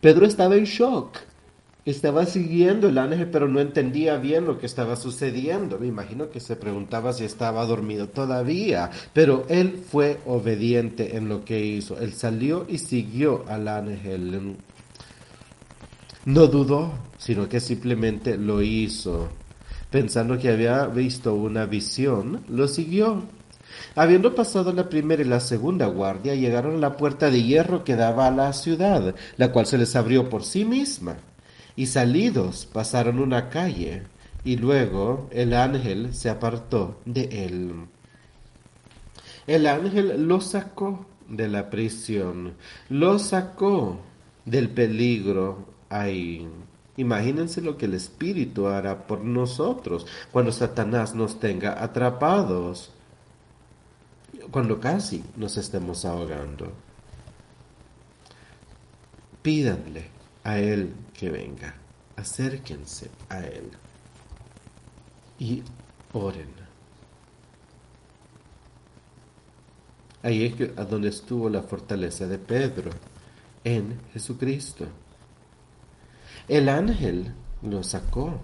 [0.00, 1.18] Pedro estaba en shock.
[1.84, 5.78] Estaba siguiendo el ángel, pero no entendía bien lo que estaba sucediendo.
[5.78, 11.44] Me imagino que se preguntaba si estaba dormido todavía, pero él fue obediente en lo
[11.44, 11.98] que hizo.
[11.98, 14.56] Él salió y siguió al ángel.
[16.26, 19.30] No dudó, sino que simplemente lo hizo.
[19.90, 23.22] Pensando que había visto una visión, lo siguió.
[23.94, 27.96] Habiendo pasado la primera y la segunda guardia, llegaron a la puerta de hierro que
[27.96, 31.16] daba a la ciudad, la cual se les abrió por sí misma.
[31.74, 34.02] Y salidos pasaron una calle,
[34.44, 37.72] y luego el ángel se apartó de él.
[39.46, 42.54] El ángel lo sacó de la prisión,
[42.90, 44.00] lo sacó
[44.44, 46.46] del peligro ahí.
[46.98, 52.90] Imagínense lo que el Espíritu hará por nosotros cuando Satanás nos tenga atrapados
[54.50, 56.72] cuando casi nos estemos ahogando.
[59.42, 60.08] Pídanle
[60.42, 61.74] a Él que venga,
[62.16, 63.70] acérquense a Él
[65.38, 65.62] y
[66.12, 66.48] oren.
[70.22, 72.90] Ahí es donde estuvo la fortaleza de Pedro,
[73.62, 74.86] en Jesucristo.
[76.48, 78.40] El ángel lo sacó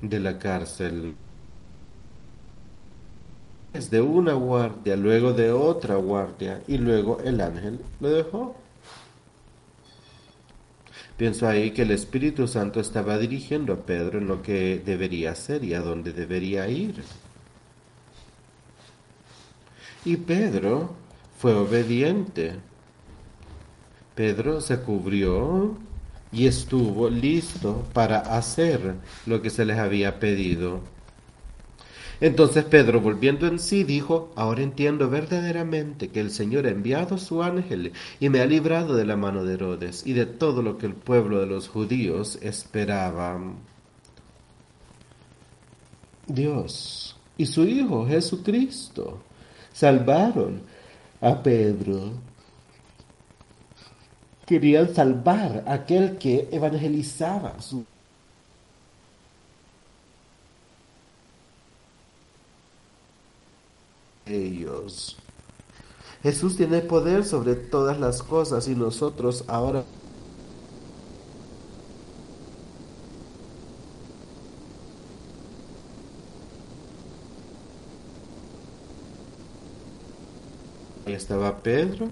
[0.00, 1.16] de la cárcel
[3.72, 8.56] de una guardia, luego de otra guardia, y luego el ángel lo dejó.
[11.16, 15.64] Pienso ahí que el Espíritu Santo estaba dirigiendo a Pedro en lo que debería hacer
[15.64, 17.02] y a dónde debería ir.
[20.04, 20.94] Y Pedro
[21.36, 22.54] fue obediente.
[24.14, 25.76] Pedro se cubrió
[26.32, 30.80] y estuvo listo para hacer lo que se les había pedido.
[32.20, 37.42] Entonces Pedro, volviendo en sí, dijo, ahora entiendo verdaderamente que el Señor ha enviado su
[37.42, 40.86] ángel y me ha librado de la mano de Herodes y de todo lo que
[40.86, 43.40] el pueblo de los judíos esperaba.
[46.26, 49.22] Dios y su Hijo Jesucristo
[49.72, 50.62] salvaron
[51.20, 52.12] a Pedro.
[54.48, 57.84] Querían salvar a aquel que evangelizaba su
[64.24, 65.16] ellos.
[66.22, 69.84] Jesús tiene poder sobre todas las cosas y nosotros ahora
[81.06, 82.10] Ahí estaba Pedro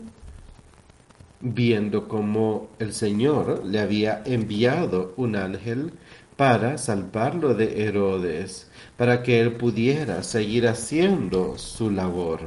[1.40, 5.92] viendo cómo el Señor le había enviado un ángel
[6.36, 12.40] para salvarlo de Herodes, para que él pudiera seguir haciendo su labor.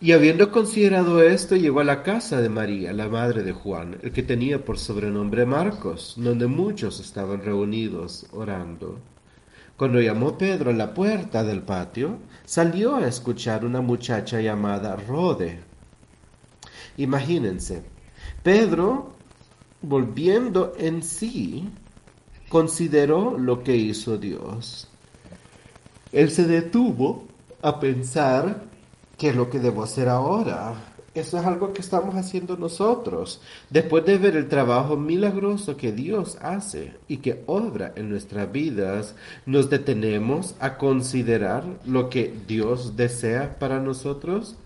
[0.00, 4.12] Y habiendo considerado esto, llegó a la casa de María, la madre de Juan, el
[4.12, 9.00] que tenía por sobrenombre Marcos, donde muchos estaban reunidos orando.
[9.76, 15.58] Cuando llamó Pedro a la puerta del patio, salió a escuchar una muchacha llamada Rode.
[16.96, 17.82] Imagínense,
[18.42, 19.14] Pedro
[19.82, 21.68] volviendo en sí,
[22.48, 24.88] consideró lo que hizo Dios.
[26.12, 27.24] Él se detuvo
[27.62, 28.62] a pensar
[29.18, 30.74] qué es lo que debo hacer ahora.
[31.14, 33.40] Eso es algo que estamos haciendo nosotros.
[33.70, 39.14] Después de ver el trabajo milagroso que Dios hace y que obra en nuestras vidas,
[39.46, 44.56] nos detenemos a considerar lo que Dios desea para nosotros.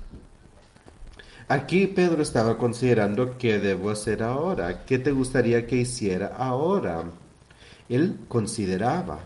[1.49, 7.05] Aquí Pedro estaba considerando qué debo hacer ahora, qué te gustaría que hiciera ahora.
[7.91, 9.21] Él consideraba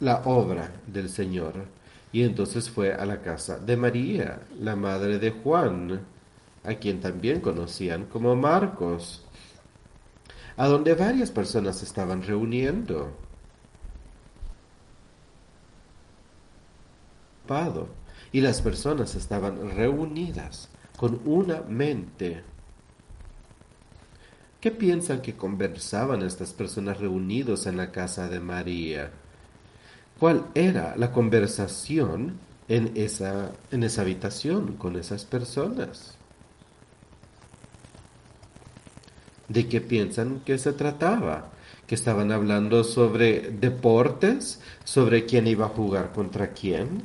[0.00, 1.81] la obra del Señor
[2.12, 6.00] y entonces fue a la casa de María, la madre de Juan,
[6.64, 9.24] a quien también conocían como Marcos,
[10.56, 13.12] a donde varias personas estaban reuniendo.
[18.32, 22.42] Y las personas estaban reunidas con una mente.
[24.60, 29.10] ¿Qué piensan que conversaban estas personas reunidos en la casa de María?
[30.22, 36.14] ¿Cuál era la conversación en esa, en esa habitación con esas personas?
[39.48, 41.50] ¿De qué piensan que se trataba?
[41.88, 44.60] ¿Que estaban hablando sobre deportes?
[44.84, 47.02] ¿Sobre quién iba a jugar contra quién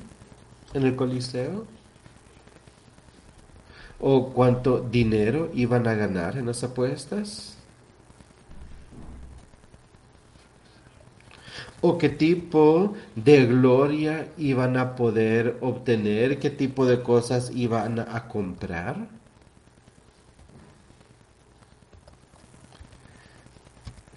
[0.76, 1.66] en el Coliseo?
[4.00, 7.57] o cuánto dinero iban a ganar en las apuestas?
[11.82, 18.28] o qué tipo de gloria iban a poder obtener, qué tipo de cosas iban a
[18.28, 19.08] comprar.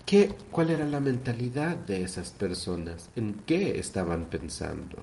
[0.06, 3.10] ¿Qué, ¿Cuál era la mentalidad de esas personas?
[3.14, 4.96] ¿En qué estaban pensando?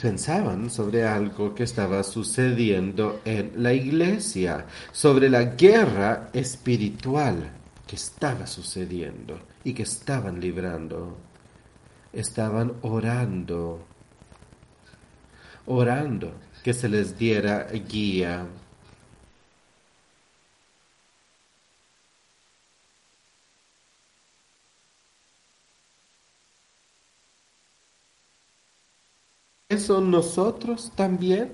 [0.00, 7.50] Pensaban sobre algo que estaba sucediendo en la iglesia, sobre la guerra espiritual
[7.86, 11.16] que estaba sucediendo y que estaban librando.
[12.12, 13.86] Estaban orando,
[15.66, 18.46] orando que se les diera guía.
[29.72, 31.52] Eso nosotros también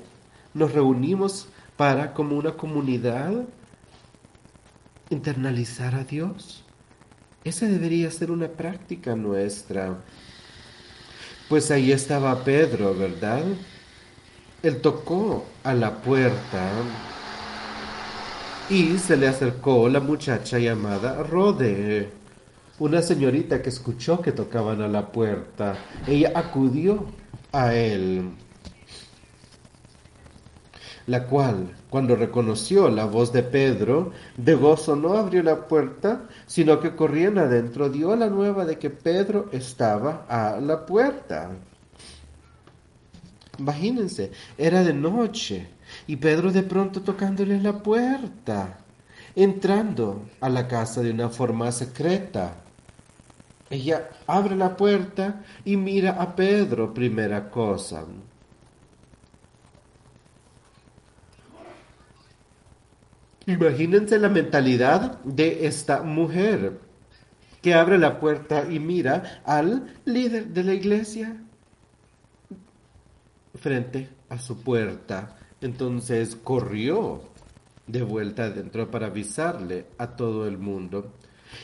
[0.53, 1.47] nos reunimos
[1.77, 3.45] para como una comunidad
[5.09, 6.65] internalizar a Dios.
[7.45, 9.99] Esa debería ser una práctica nuestra.
[11.49, 13.45] Pues ahí estaba Pedro, ¿verdad?
[14.65, 16.73] Él tocó a la puerta
[18.69, 22.11] y se le acercó la muchacha llamada Rode,
[22.81, 25.77] una señorita que escuchó que tocaban a la puerta.
[26.05, 27.07] Ella acudió
[27.59, 28.31] a él,
[31.07, 36.79] la cual, cuando reconoció la voz de Pedro, de gozo no abrió la puerta, sino
[36.81, 41.51] que corriendo adentro dio la nueva de que Pedro estaba a la puerta.
[43.59, 45.67] Imagínense, era de noche
[46.07, 48.79] y Pedro de pronto tocándole la puerta,
[49.35, 52.55] entrando a la casa de una forma secreta.
[53.71, 58.05] Ella abre la puerta y mira a Pedro, primera cosa.
[63.47, 66.81] Imagínense la mentalidad de esta mujer
[67.63, 71.37] que abre la puerta y mira al líder de la iglesia
[73.55, 75.37] frente a su puerta.
[75.61, 77.23] Entonces corrió
[77.87, 81.13] de vuelta adentro para avisarle a todo el mundo.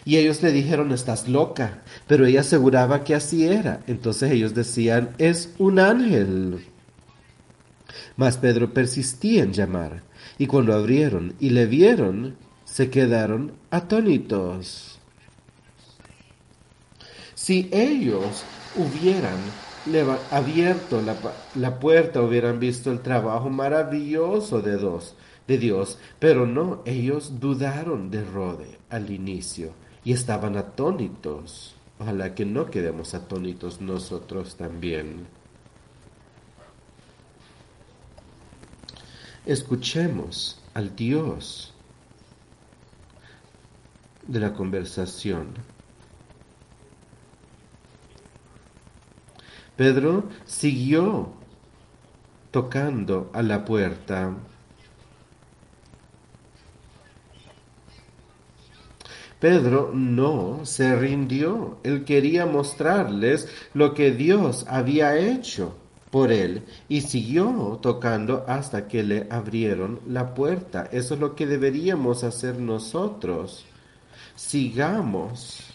[0.04, 3.80] Y ellos le dijeron, estás loca, pero ella aseguraba que así era.
[3.86, 6.64] Entonces ellos decían, es un ángel.
[8.16, 10.02] Mas Pedro persistía en llamar,
[10.38, 14.98] y cuando abrieron y le vieron, se quedaron atónitos.
[17.34, 18.44] Si ellos
[18.76, 19.38] hubieran
[20.30, 21.16] abierto la,
[21.54, 25.14] la, puerta, hubieran visto el trabajo maravilloso de, dos,
[25.46, 29.72] de Dios, pero no, ellos dudaron de Rode al inicio
[30.04, 31.74] y estaban atónitos.
[31.98, 35.26] Ojalá que no quedemos atónitos nosotros también.
[39.46, 41.74] Escuchemos al Dios
[44.26, 45.48] de la conversación.
[49.76, 51.32] Pedro siguió
[52.50, 54.34] tocando a la puerta.
[59.44, 61.76] Pedro no se rindió.
[61.82, 65.76] Él quería mostrarles lo que Dios había hecho
[66.10, 70.88] por él y siguió tocando hasta que le abrieron la puerta.
[70.90, 73.66] Eso es lo que deberíamos hacer nosotros.
[74.34, 75.74] Sigamos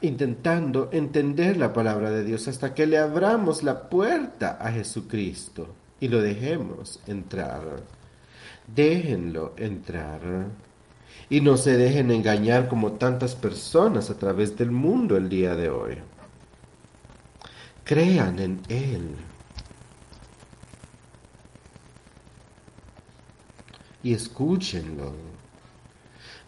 [0.00, 5.68] intentando entender la palabra de Dios hasta que le abramos la puerta a Jesucristo
[6.00, 7.84] y lo dejemos entrar.
[8.66, 10.71] Déjenlo entrar.
[11.32, 15.70] Y no se dejen engañar como tantas personas a través del mundo el día de
[15.70, 15.94] hoy.
[17.84, 19.14] Crean en Él.
[24.02, 25.14] Y escúchenlo.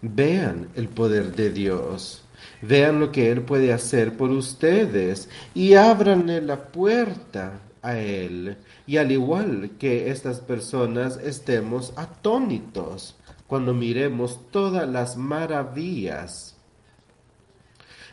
[0.03, 2.25] Vean el poder de Dios
[2.63, 8.57] Vean lo que Él puede hacer por ustedes y ábranle la puerta a Él.
[8.87, 13.17] Y al igual que estas personas estemos atónitos
[13.55, 16.57] cuando miremos todas las maravillas.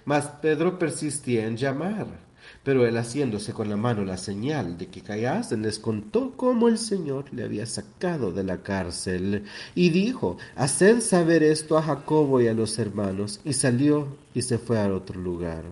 [0.06, 2.06] Mas Pedro persistía en llamar.
[2.64, 6.78] Pero él haciéndose con la mano la señal de que callasen, les contó cómo el
[6.78, 12.48] Señor le había sacado de la cárcel y dijo, haced saber esto a Jacobo y
[12.48, 15.64] a los hermanos, y salió y se fue a otro lugar.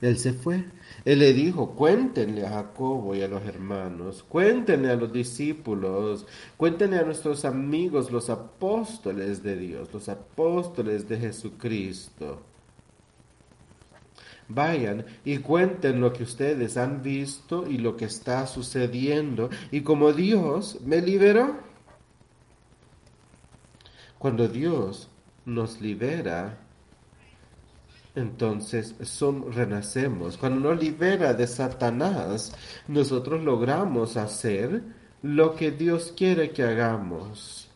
[0.00, 0.64] Él se fue
[1.04, 6.26] él le dijo, cuéntenle a Jacobo y a los hermanos, cuéntenle a los discípulos,
[6.56, 12.40] cuéntenle a nuestros amigos, los apóstoles de Dios, los apóstoles de Jesucristo.
[14.48, 20.12] Vayan y cuenten lo que ustedes han visto y lo que está sucediendo y como
[20.12, 21.58] Dios me liberó.
[24.18, 25.10] Cuando Dios
[25.44, 26.63] nos libera,
[28.14, 30.36] entonces son, renacemos.
[30.36, 32.54] Cuando nos libera de Satanás,
[32.86, 34.82] nosotros logramos hacer
[35.22, 37.68] lo que Dios quiere que hagamos.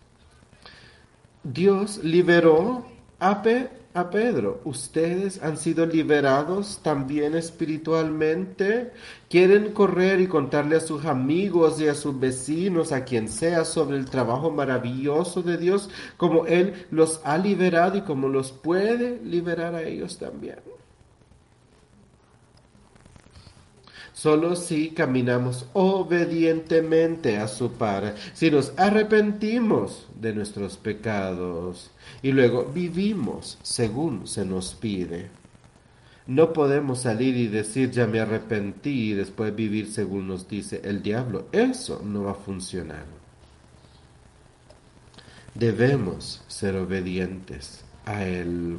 [1.42, 2.86] Dios liberó
[3.18, 3.42] a,
[3.94, 4.60] a Pedro.
[4.64, 8.92] Ustedes han sido liberados también espiritualmente.
[9.28, 13.96] Quieren correr y contarle a sus amigos y a sus vecinos, a quien sea, sobre
[13.96, 19.74] el trabajo maravilloso de Dios, como Él los ha liberado y como los puede liberar
[19.74, 20.58] a ellos también.
[24.12, 32.64] Solo si caminamos obedientemente a su par, si nos arrepentimos de nuestros pecados y luego
[32.64, 35.30] vivimos según se nos pide.
[36.26, 41.02] No podemos salir y decir ya me arrepentí y después vivir según nos dice el
[41.02, 41.46] diablo.
[41.52, 43.06] Eso no va a funcionar.
[45.54, 48.78] Debemos ser obedientes a él.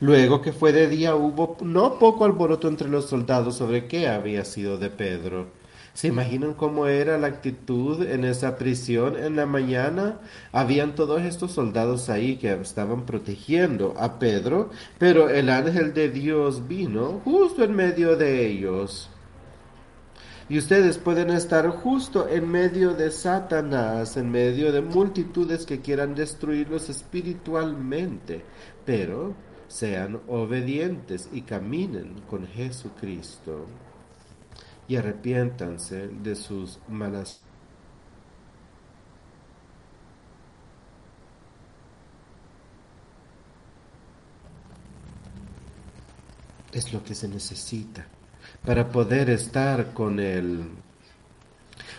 [0.00, 4.44] Luego que fue de día hubo no poco alboroto entre los soldados sobre qué había
[4.44, 5.61] sido de Pedro.
[5.94, 10.20] ¿Se imaginan cómo era la actitud en esa prisión en la mañana?
[10.50, 16.66] Habían todos estos soldados ahí que estaban protegiendo a Pedro, pero el ángel de Dios
[16.66, 19.10] vino justo en medio de ellos.
[20.48, 26.14] Y ustedes pueden estar justo en medio de Satanás, en medio de multitudes que quieran
[26.14, 28.42] destruirlos espiritualmente,
[28.86, 29.34] pero
[29.68, 33.66] sean obedientes y caminen con Jesucristo
[34.92, 37.40] y arrepiéntanse de sus malas
[46.72, 48.06] es lo que se necesita
[48.66, 50.62] para poder estar con Él.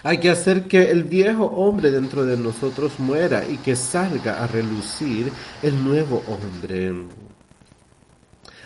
[0.03, 4.45] Hay que hacer que el viejo hombre dentro de nosotros muera y que salga a
[4.45, 5.31] relucir
[5.63, 6.93] el nuevo hombre.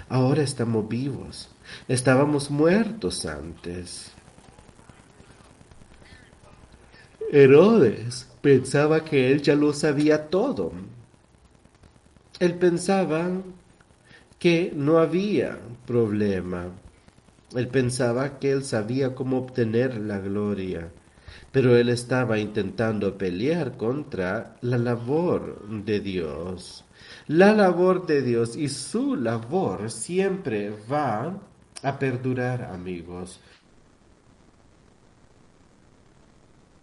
[0.09, 1.47] Ahora estamos vivos.
[1.87, 4.16] Estábamos muertos antes.
[7.29, 10.71] Herodes pensaba que él ya lo sabía todo.
[12.39, 13.29] Él pensaba
[14.39, 16.67] que no había problema.
[17.53, 20.89] Él pensaba que él sabía cómo obtener la gloria,
[21.51, 26.85] pero él estaba intentando pelear contra la labor de Dios.
[27.27, 31.41] La labor de Dios y su labor siempre va
[31.83, 33.39] a perdurar, amigos.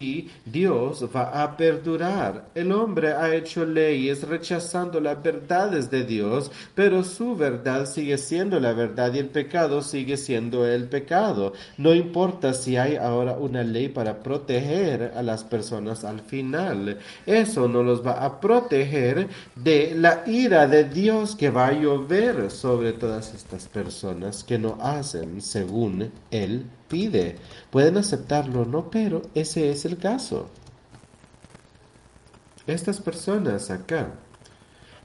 [0.00, 2.48] Y Dios va a perdurar.
[2.54, 8.60] El hombre ha hecho leyes rechazando las verdades de Dios, pero su verdad sigue siendo
[8.60, 11.52] la verdad y el pecado sigue siendo el pecado.
[11.78, 16.98] No importa si hay ahora una ley para proteger a las personas al final.
[17.26, 22.50] Eso no los va a proteger de la ira de Dios que va a llover
[22.50, 27.34] sobre todas estas personas que no hacen según Él pide.
[27.72, 30.48] Pueden aceptarlo o no, pero ese es el caso.
[32.68, 34.12] Estas personas acá,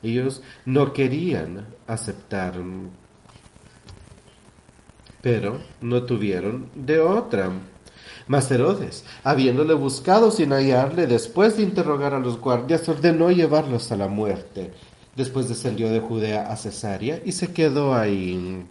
[0.03, 2.53] ellos no querían aceptar,
[5.23, 7.51] pero no tuvieron de otra.
[8.27, 13.97] Mas Herodes, habiéndole buscado sin hallarle, después de interrogar a los guardias, ordenó llevarlos a
[13.97, 14.71] la muerte.
[15.15, 18.63] Después descendió de Judea a Cesarea y se quedó ahí.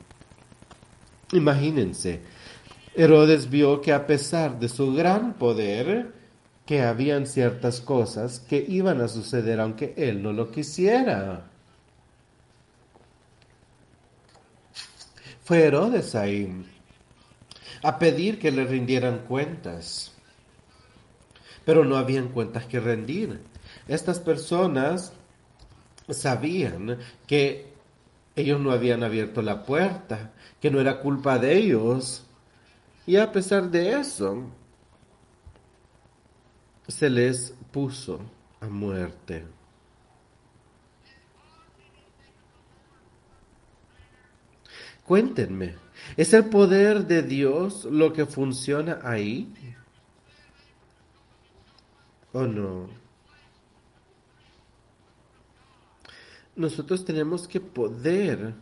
[1.33, 2.21] Imagínense,
[2.99, 6.13] Herodes vio que a pesar de su gran poder,
[6.67, 11.45] que habían ciertas cosas que iban a suceder aunque él no lo quisiera.
[15.45, 16.53] Fue Herodes ahí
[17.85, 20.11] a pedir que le rindieran cuentas,
[21.65, 23.41] pero no habían cuentas que rendir.
[23.87, 25.13] Estas personas
[26.11, 27.69] sabían que
[28.35, 32.25] ellos no habían abierto la puerta, que no era culpa de ellos,
[33.09, 34.45] y a pesar de eso,
[36.87, 38.21] se les puso
[38.61, 39.47] a muerte.
[45.07, 45.77] Cuéntenme,
[46.19, 49.55] ¿es el poder de Dios lo que funciona ahí?
[52.35, 52.91] ¿O no?
[56.55, 58.53] Nosotros tenemos que poder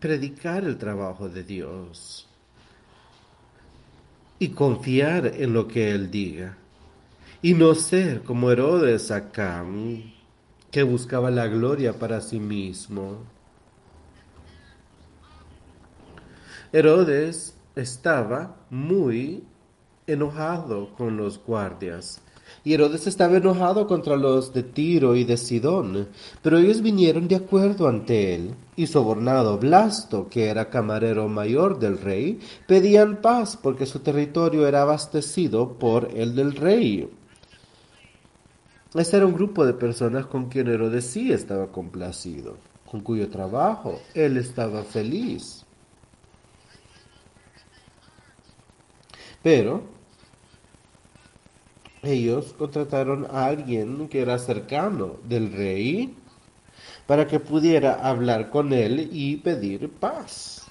[0.00, 2.26] predicar el trabajo de Dios
[4.38, 6.56] y confiar en lo que Él diga
[7.42, 9.64] y no ser como Herodes acá
[10.70, 13.18] que buscaba la gloria para sí mismo.
[16.72, 19.44] Herodes estaba muy
[20.06, 22.22] enojado con los guardias
[22.64, 26.08] Y Herodes estaba enojado contra los de Tiro y de Sidón,
[26.42, 31.98] pero ellos vinieron de acuerdo ante él, y sobornado Blasto, que era camarero mayor del
[31.98, 37.08] rey, pedían paz porque su territorio era abastecido por el del rey.
[38.94, 42.56] Este era un grupo de personas con quien Herodes sí estaba complacido,
[42.90, 45.64] con cuyo trabajo él estaba feliz.
[49.42, 49.99] Pero
[52.02, 56.14] ellos contrataron a alguien que era cercano del rey
[57.06, 60.66] para que pudiera hablar con él y pedir paz.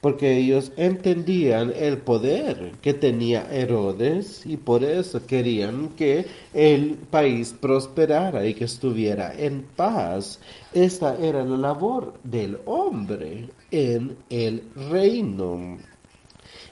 [0.00, 7.54] Porque ellos entendían el poder que tenía Herodes y por eso querían que el país
[7.58, 10.38] prosperara y que estuviera en paz.
[10.72, 15.78] Esta era la labor del hombre en el reino.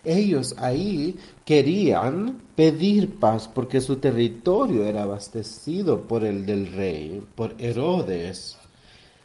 [0.04, 7.54] Ellos ahí querían pedir paz porque su territorio era abastecido por el del rey, por
[7.58, 8.56] Herodes.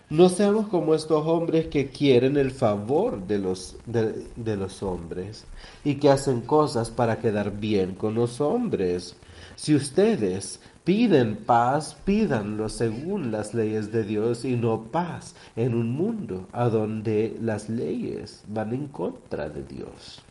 [0.10, 5.46] No seamos como estos hombres que quieren el favor de los, de, los hombres
[5.84, 9.16] y que hacen cosas para quedar bien con los hombres.
[9.56, 15.92] Si ustedes piden paz, pídanlo según las leyes de Dios y no paz en un
[15.92, 20.24] mundo a donde las leyes van en contra de Dios.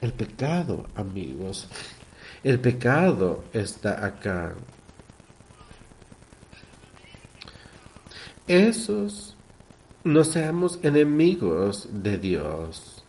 [0.00, 1.68] El pecado, amigos,
[2.44, 4.54] el pecado está acá.
[8.46, 9.34] Esos
[10.04, 13.02] no seamos enemigos de Dios.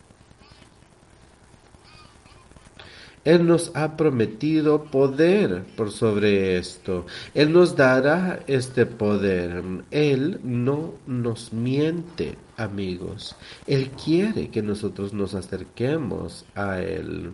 [3.24, 7.04] Él nos ha prometido poder por sobre esto.
[7.34, 9.62] Él nos dará este poder.
[9.90, 13.34] Él no nos miente, amigos.
[13.66, 17.32] Él quiere que nosotros nos acerquemos a Él.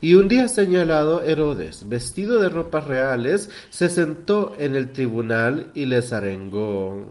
[0.00, 5.86] Y un día señalado, Herodes, vestido de ropas reales, se sentó en el tribunal y
[5.86, 7.06] les arengó.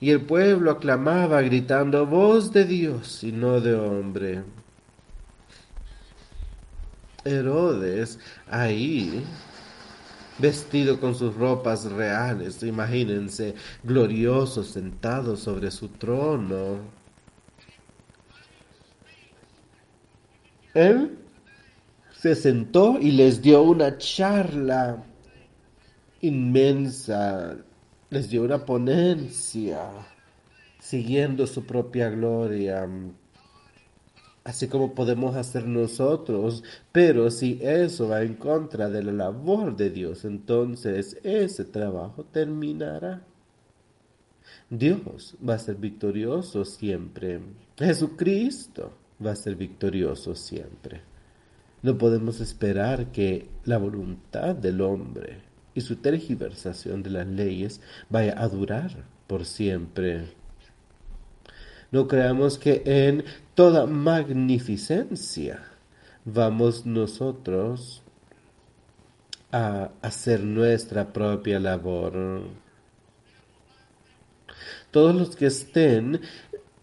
[0.00, 4.44] Y el pueblo aclamaba gritando, voz de Dios y no de hombre.
[7.24, 8.18] Herodes
[8.50, 9.22] ahí,
[10.38, 16.78] vestido con sus ropas reales, imagínense, glorioso, sentado sobre su trono.
[20.74, 21.18] Él
[22.18, 25.04] se sentó y les dio una charla
[26.20, 27.56] inmensa.
[28.10, 29.90] Les dio una ponencia
[30.80, 32.88] siguiendo su propia gloria,
[34.44, 39.90] así como podemos hacer nosotros, pero si eso va en contra de la labor de
[39.90, 43.22] Dios, entonces ese trabajo terminará.
[44.68, 47.40] Dios va a ser victorioso siempre.
[47.78, 48.92] Jesucristo
[49.24, 51.00] va a ser victorioso siempre.
[51.82, 55.38] No podemos esperar que la voluntad del hombre
[55.74, 60.34] y su tergiversación de las leyes vaya a durar por siempre.
[61.94, 63.24] No creamos que en
[63.54, 65.62] toda magnificencia
[66.24, 68.02] vamos nosotros
[69.52, 72.48] a hacer nuestra propia labor.
[74.90, 76.20] Todos los que estén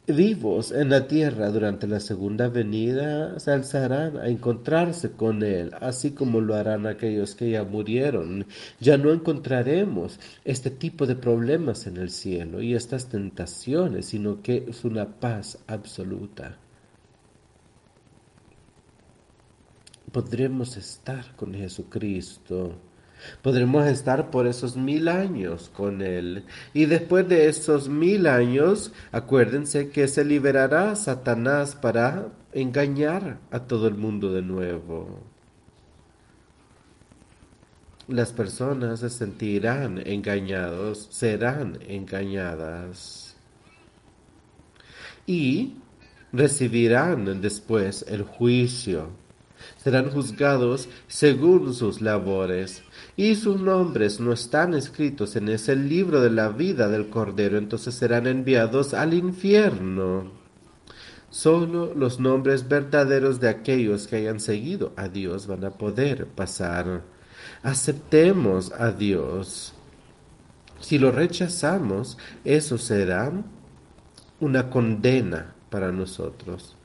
[0.07, 6.11] vivos en la tierra durante la segunda venida se alzarán a encontrarse con Él, así
[6.11, 8.45] como lo harán aquellos que ya murieron.
[8.79, 14.65] Ya no encontraremos este tipo de problemas en el cielo y estas tentaciones, sino que
[14.69, 16.57] es una paz absoluta.
[20.11, 22.73] Podremos estar con Jesucristo
[23.41, 26.45] Podremos estar por esos mil años con Él.
[26.73, 33.87] Y después de esos mil años, acuérdense que se liberará Satanás para engañar a todo
[33.87, 35.19] el mundo de nuevo.
[38.07, 43.35] Las personas se sentirán engañados, serán engañadas.
[45.25, 45.75] Y
[46.33, 49.20] recibirán después el juicio
[49.77, 52.83] serán juzgados según sus labores
[53.15, 57.95] y sus nombres no están escritos en ese libro de la vida del Cordero, entonces
[57.95, 60.31] serán enviados al infierno.
[61.29, 67.03] Solo los nombres verdaderos de aquellos que hayan seguido a Dios van a poder pasar.
[67.63, 69.73] Aceptemos a Dios.
[70.81, 73.31] Si lo rechazamos, eso será
[74.41, 76.75] una condena para nosotros.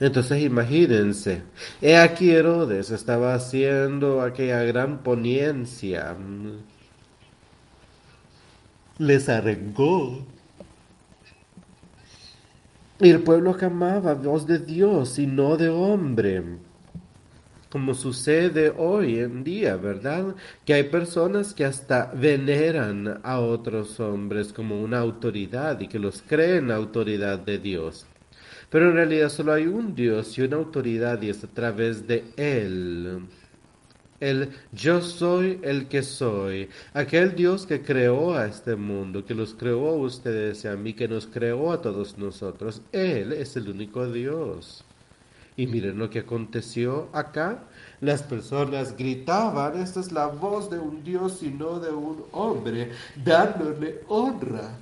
[0.00, 1.42] Entonces imagínense,
[1.82, 6.16] he aquí Herodes estaba haciendo aquella gran ponencia
[8.98, 10.26] les arengó.
[13.00, 16.42] Y el pueblo amaba voz de Dios y no de hombre
[17.70, 20.34] como sucede hoy en día, ¿verdad?
[20.64, 26.22] Que hay personas que hasta veneran a otros hombres como una autoridad y que los
[26.22, 28.06] creen autoridad de Dios.
[28.70, 32.24] Pero en realidad solo hay un Dios y una autoridad y es a través de
[32.36, 33.26] Él.
[34.20, 39.54] El yo soy el que soy, aquel Dios que creó a este mundo, que los
[39.54, 42.82] creó a ustedes y a mí, que nos creó a todos nosotros.
[42.92, 44.84] Él es el único Dios.
[45.56, 47.64] Y miren lo que aconteció acá.
[48.00, 52.90] Las personas gritaban, esta es la voz de un Dios y no de un hombre,
[53.24, 54.78] dándole honra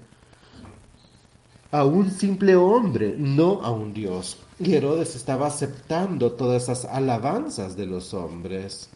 [1.76, 4.38] a un simple hombre, no a un Dios.
[4.58, 8.88] Y Herodes estaba aceptando todas esas alabanzas de los hombres,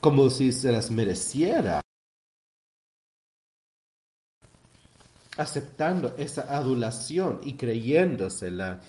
[0.00, 1.80] como si se las mereciera.
[5.36, 8.80] aceptando esa adulación y creyéndosela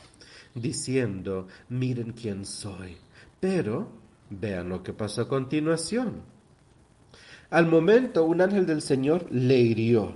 [0.54, 2.98] diciendo, miren quién soy.
[3.40, 3.88] Pero
[4.30, 6.22] vean lo que pasó a continuación.
[7.50, 10.16] Al momento un ángel del Señor le hirió.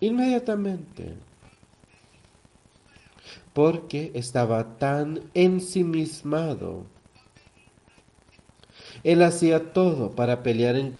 [0.00, 1.14] Inmediatamente.
[3.52, 6.86] Porque estaba tan ensimismado.
[9.04, 10.96] Él hacía todo para pelear en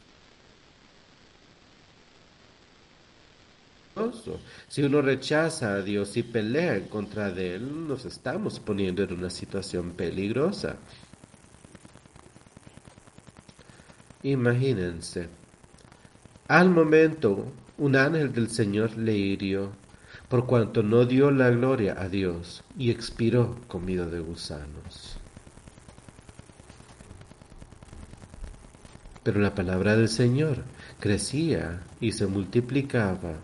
[4.69, 9.13] Si uno rechaza a Dios y pelea en contra de Él, nos estamos poniendo en
[9.13, 10.77] una situación peligrosa.
[14.23, 15.29] Imagínense,
[16.49, 19.73] al momento un ángel del Señor le hirió,
[20.33, 25.19] por cuanto no dio la gloria a Dios y expiró comido de gusanos.
[29.23, 30.65] Pero la palabra del Señor
[31.01, 33.35] crecía y se multiplicaba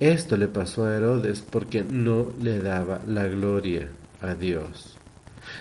[0.00, 3.90] esto le pasó a Herodes porque no le daba la gloria
[4.22, 4.93] a Dios.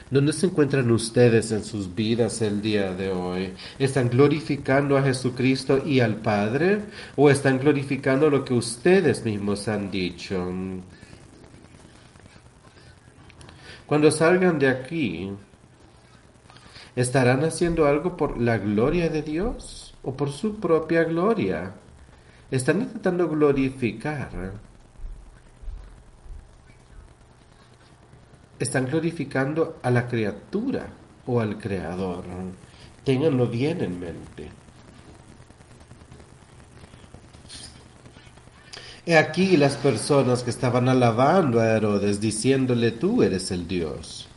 [0.09, 3.53] ¿Dónde se encuentran ustedes en sus vidas el día de hoy?
[3.79, 6.81] ¿Están glorificando a Jesucristo y al Padre?
[7.15, 10.51] ¿O están glorificando lo que ustedes mismos han dicho?
[13.85, 15.31] Cuando salgan de aquí,
[16.95, 21.73] ¿estarán haciendo algo por la gloria de Dios o por su propia gloria?
[22.49, 24.53] Están intentando glorificar.
[28.63, 30.87] Están glorificando a la criatura
[31.27, 32.23] o al creador.
[33.03, 34.51] Ténganlo bien en mente.
[39.05, 44.29] He aquí las personas que estaban alabando a Herodes, diciéndole, tú eres el Dios.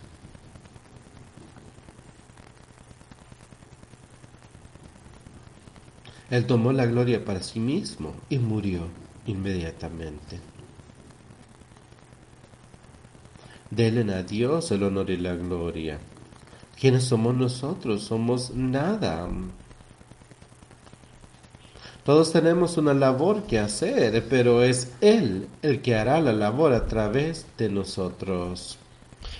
[6.31, 8.89] Él tomó la gloria para sí mismo y murió
[9.25, 10.41] inmediatamente.
[13.71, 15.99] Denle a Dios el honor y la gloria.
[16.79, 18.03] ¿Quiénes somos nosotros?
[18.03, 19.29] Somos nada.
[22.05, 26.87] Todos tenemos una labor que hacer, pero es Él el que hará la labor a
[26.87, 28.79] través de nosotros.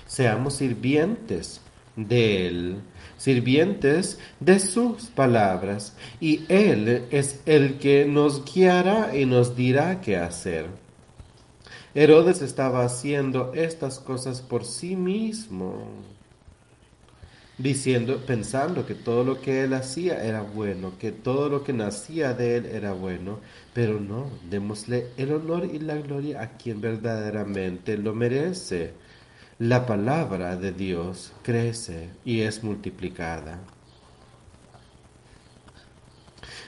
[0.07, 1.61] Seamos sirvientes
[1.95, 2.83] de Él
[3.17, 10.17] sirvientes de sus palabras, y Él es el que nos guiará y nos dirá qué
[10.17, 10.67] hacer.
[11.99, 15.87] Herodes estaba haciendo estas cosas por sí mismo,
[17.57, 22.35] diciendo, pensando que todo lo que él hacía era bueno, que todo lo que nacía
[22.35, 23.41] de él era bueno,
[23.73, 28.93] pero no, démosle el honor y la gloria a quien verdaderamente lo merece
[29.59, 33.59] la palabra de Dios crece y es multiplicada.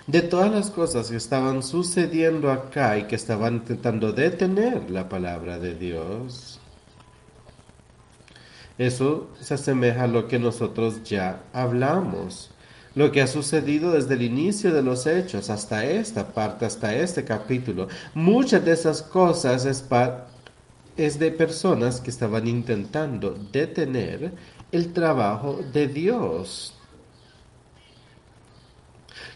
[0.08, 5.58] De todas las cosas que estaban sucediendo acá y que estaban intentando detener la palabra
[5.58, 6.58] de Dios,
[8.78, 12.50] eso se asemeja a lo que nosotros ya hablamos
[12.94, 17.22] lo que ha sucedido desde el inicio de los hechos hasta esta parte, hasta este
[17.22, 17.88] capítulo.
[18.14, 19.84] Muchas de esas cosas es,
[20.96, 24.32] es de personas que estaban intentando detener
[24.72, 26.77] el trabajo de Dios,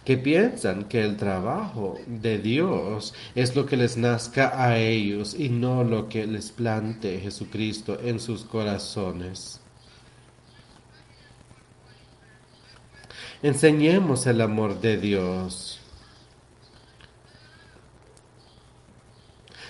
[0.05, 5.49] que piensan que el trabajo de Dios es lo que les nazca a ellos y
[5.49, 9.61] no lo que les plante Jesucristo en sus corazones.
[13.43, 15.81] Enseñemos el amor de Dios.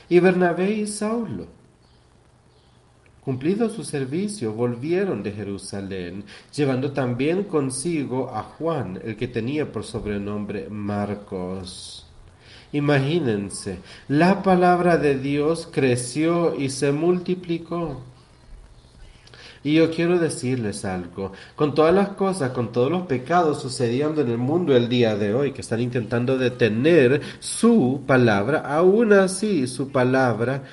[0.09, 1.62] Y Bernabé y Saulo
[3.25, 9.85] Cumplido su servicio, volvieron de Jerusalén, llevando también consigo a Juan, el que tenía por
[9.85, 12.05] sobrenombre Marcos.
[12.73, 18.03] Imagínense, la palabra de Dios creció y se multiplicó.
[19.63, 24.31] Y yo quiero decirles algo, con todas las cosas, con todos los pecados sucediendo en
[24.31, 29.93] el mundo el día de hoy, que están intentando detener su palabra, aún así su
[29.93, 30.65] palabra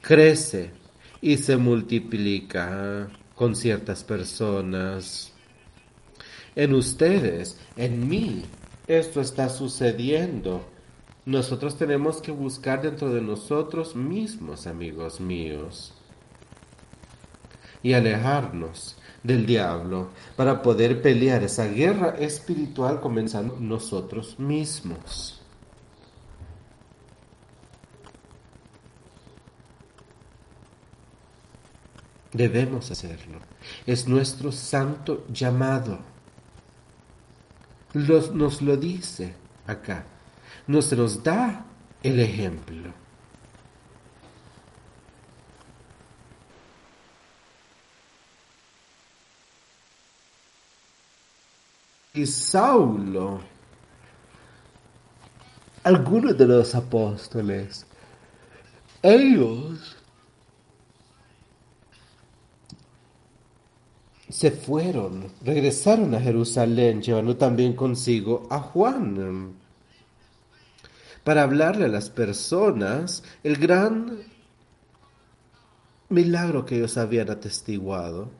[0.00, 0.81] crece
[1.22, 5.32] y se multiplica con ciertas personas.
[6.56, 8.42] En ustedes, en mí,
[8.88, 10.66] esto está sucediendo.
[11.24, 15.94] Nosotros tenemos que buscar dentro de nosotros mismos, amigos míos,
[17.84, 25.31] y alejarnos del diablo para poder pelear esa guerra espiritual comenzando nosotros mismos.
[32.32, 33.40] Debemos hacerlo.
[33.86, 35.98] Es nuestro santo llamado.
[38.32, 39.34] nos lo dice
[39.66, 40.04] acá.
[40.66, 41.64] Nos nos da
[42.02, 42.92] el ejemplo.
[52.14, 53.40] Y Saulo,
[55.82, 57.86] algunos de los apóstoles,
[59.02, 59.96] ellos
[64.32, 69.52] se fueron, regresaron a Jerusalén, llevando también consigo a Juan,
[71.22, 74.22] para hablarle a las personas el gran
[76.08, 78.30] milagro que ellos habían atestiguado.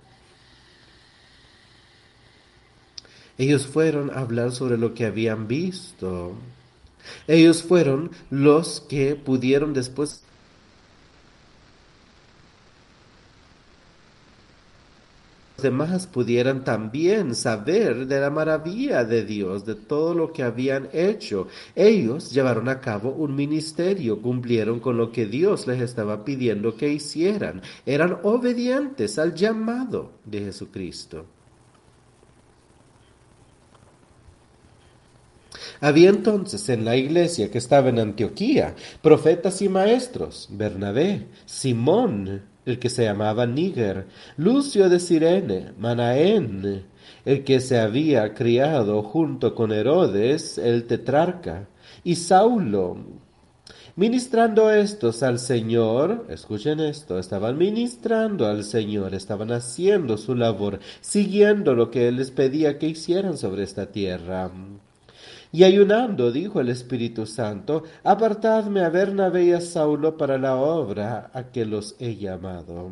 [3.36, 6.32] Ellos fueron a hablar sobre lo que habían visto.
[7.26, 10.22] Ellos fueron los que pudieron después
[15.63, 21.49] demás pudieran también saber de la maravilla de Dios, de todo lo que habían hecho.
[21.75, 26.93] Ellos llevaron a cabo un ministerio, cumplieron con lo que Dios les estaba pidiendo que
[26.93, 27.63] hicieran.
[27.87, 31.27] Eran obedientes al llamado de Jesucristo.
[35.81, 42.79] Había entonces en la iglesia que estaba en Antioquía profetas y maestros, Bernabé, Simón, el
[42.79, 44.07] que se llamaba Níger,
[44.37, 46.85] Lucio de Sirene, Manaén,
[47.25, 51.69] el que se había criado junto con Herodes, el tetrarca,
[52.05, 52.97] y Saulo.
[53.95, 61.75] Ministrando estos al Señor, escuchen esto, estaban ministrando al Señor, estaban haciendo su labor, siguiendo
[61.75, 64.51] lo que Él les pedía que hicieran sobre esta tierra.
[65.53, 71.30] Y ayunando, dijo el Espíritu Santo, apartadme a Bernabé y a Saulo para la obra
[71.34, 72.90] a que los he llamado.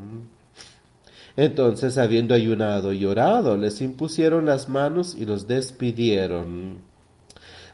[1.37, 6.79] Entonces, habiendo ayunado y orado, les impusieron las manos y los despidieron.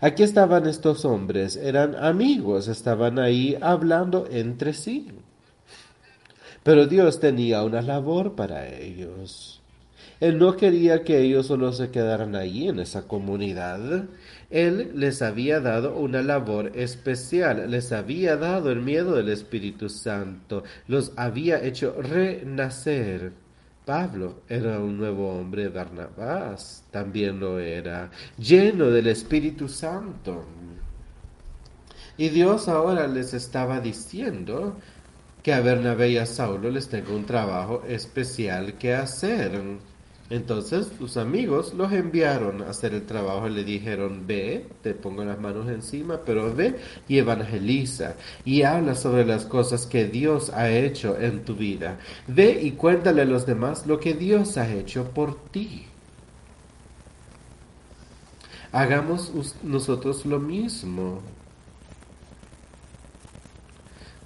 [0.01, 5.09] Aquí estaban estos hombres, eran amigos, estaban ahí hablando entre sí.
[6.63, 9.63] Pero Dios tenía una labor para ellos.
[10.21, 14.05] Él no quería que ellos solo se quedaran ahí en esa comunidad.
[14.51, 20.63] Él les había dado una labor especial, les había dado el miedo del Espíritu Santo,
[20.87, 23.33] los había hecho renacer.
[23.85, 30.45] Pablo era un nuevo hombre, Barnabás también lo era, lleno del Espíritu Santo.
[32.17, 34.77] Y Dios ahora les estaba diciendo
[35.43, 39.61] que a Bernabé y a Saulo les tengo un trabajo especial que hacer.
[40.29, 45.25] Entonces sus amigos los enviaron a hacer el trabajo y le dijeron, ve, te pongo
[45.25, 50.69] las manos encima, pero ve y evangeliza y habla sobre las cosas que Dios ha
[50.69, 51.99] hecho en tu vida.
[52.27, 55.87] Ve y cuéntale a los demás lo que Dios ha hecho por ti.
[58.73, 61.21] Hagamos nosotros lo mismo.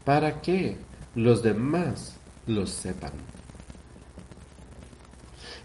[0.05, 0.79] Para que
[1.15, 3.13] los demás lo sepan.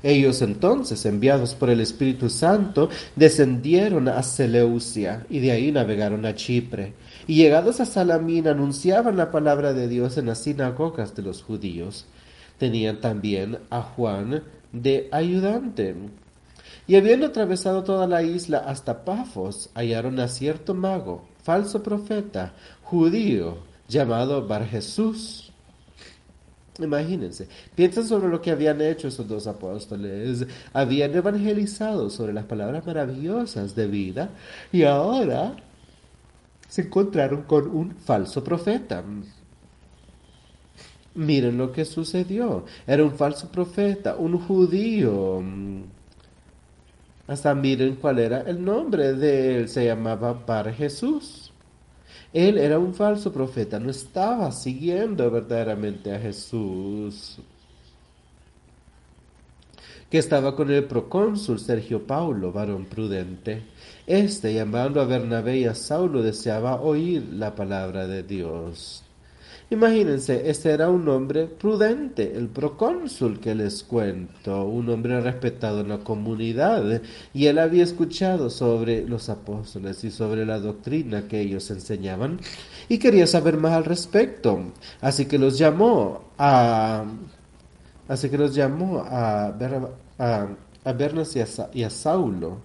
[0.05, 6.35] Ellos entonces, enviados por el Espíritu Santo, descendieron a Seleucia y de ahí navegaron a
[6.35, 6.93] Chipre.
[7.25, 12.05] Y llegados a Salamín anunciaban la palabra de Dios en las sinagogas de los judíos.
[12.59, 15.95] Tenían también a Juan de ayudante.
[16.85, 22.53] Y habiendo atravesado toda la isla hasta Pafos, hallaron a cierto mago, falso profeta,
[22.83, 25.44] judío, llamado Bar Jesús
[26.79, 30.45] Imagínense, piensen sobre lo que habían hecho esos dos apóstoles.
[30.73, 34.29] Habían evangelizado sobre las palabras maravillosas de vida
[34.71, 35.55] y ahora
[36.67, 39.03] se encontraron con un falso profeta.
[41.13, 42.65] Miren lo que sucedió.
[42.85, 45.41] Era un falso profeta, un judío.
[47.27, 49.69] Hasta miren cuál era el nombre de él.
[49.69, 51.44] Se llamaba Bar Jesús.
[52.35, 57.37] Él era un falso profeta, no estaba siguiendo verdaderamente a Jesús.
[60.09, 63.63] Que estaba con el procónsul Sergio Paulo, varón prudente.
[64.05, 69.04] Este, llamando a Bernabé y a Saulo, deseaba oír la palabra de Dios.
[69.71, 75.89] Imagínense, este era un hombre prudente, el procónsul que les cuento, un hombre respetado en
[75.89, 77.01] la comunidad,
[77.33, 82.39] y él había escuchado sobre los apóstoles y sobre la doctrina que ellos enseñaban,
[82.89, 84.71] y quería saber más al respecto.
[85.01, 87.03] Así que los llamó a,
[88.07, 89.47] así que los llamó a,
[90.19, 90.47] a,
[90.83, 92.59] a Bernas y a, y a Saulo,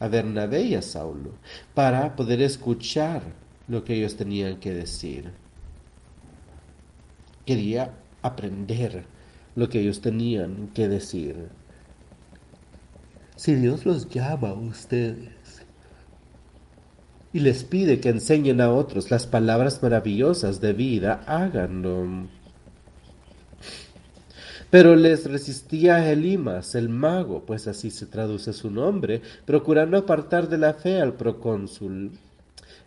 [0.00, 1.30] a Bernabé y a Saulo,
[1.74, 3.22] para poder escuchar
[3.68, 5.39] lo que ellos tenían que decir
[7.50, 7.90] quería
[8.22, 9.02] aprender
[9.56, 11.48] lo que ellos tenían que decir.
[13.34, 15.66] Si Dios los llama a ustedes
[17.32, 22.28] y les pide que enseñen a otros las palabras maravillosas de vida, háganlo.
[24.70, 30.58] Pero les resistía Elimas, el mago, pues así se traduce su nombre, procurando apartar de
[30.58, 32.12] la fe al procónsul.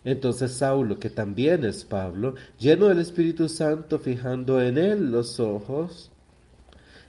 [0.04, 6.12] Entonces Saulo, que también es Pablo, lleno del Espíritu Santo, fijando en él los ojos,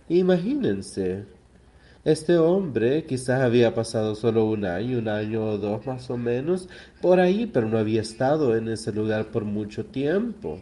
[0.10, 1.26] imagínense,
[2.06, 6.70] este hombre quizás había pasado solo un año, un año o dos más o menos,
[7.02, 10.60] por ahí, pero no había estado en ese lugar por mucho tiempo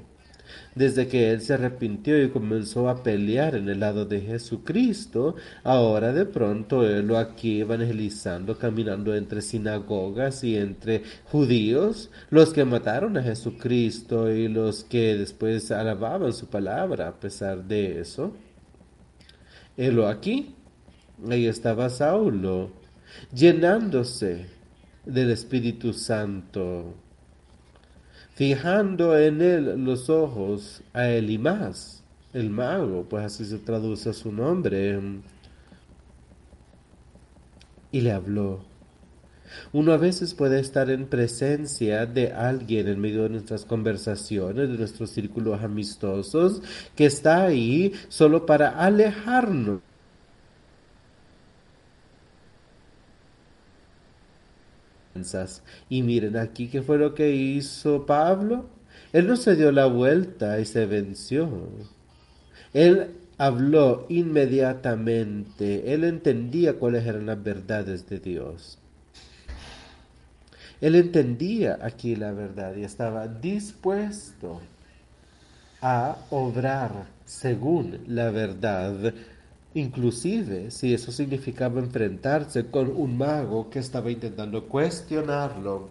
[0.76, 6.14] desde que él se arrepintió y comenzó a pelear en el lado de Jesucristo, ahora
[6.14, 13.18] de pronto él lo aquí evangelizando, caminando entre sinagogas y entre judíos, los que mataron
[13.18, 18.34] a Jesucristo y los que después alababan su palabra a pesar de eso.
[19.78, 20.56] Él lo aquí,
[21.30, 22.72] ahí estaba Saulo,
[23.34, 24.47] llenándose
[25.06, 26.95] del Espíritu Santo
[28.34, 32.04] fijando en él los ojos a Elimás,
[32.34, 35.00] el mago, pues así se traduce su nombre,
[37.92, 38.66] y le habló.
[39.72, 44.78] Uno a veces puede estar en presencia de alguien en medio de nuestras conversaciones, de
[44.78, 46.64] nuestros círculos amistosos,
[46.96, 49.82] que está ahí solo para alejarnos
[55.89, 58.66] Y miren aquí qué fue lo que hizo Pablo.
[59.11, 61.49] Él no se dio la vuelta y se venció.
[62.74, 65.93] Él habló inmediatamente.
[65.93, 68.80] Él entendía cuáles eran las verdades de Dios.
[70.82, 74.59] Él entendía aquí la verdad y estaba dispuesto
[75.82, 79.14] a obrar según la verdad
[79.76, 85.89] inclusive si eso significaba enfrentarse con un mago que estaba intentando cuestionarlo.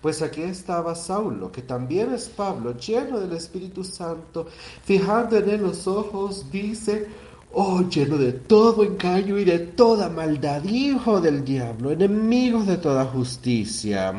[0.00, 4.46] Pues aquí estaba Saulo, que también es Pablo, lleno del Espíritu Santo,
[4.82, 7.06] fijando en él los ojos, dice,
[7.52, 13.04] oh, lleno de todo engaño y de toda maldad, hijo del diablo, enemigo de toda
[13.04, 14.14] justicia,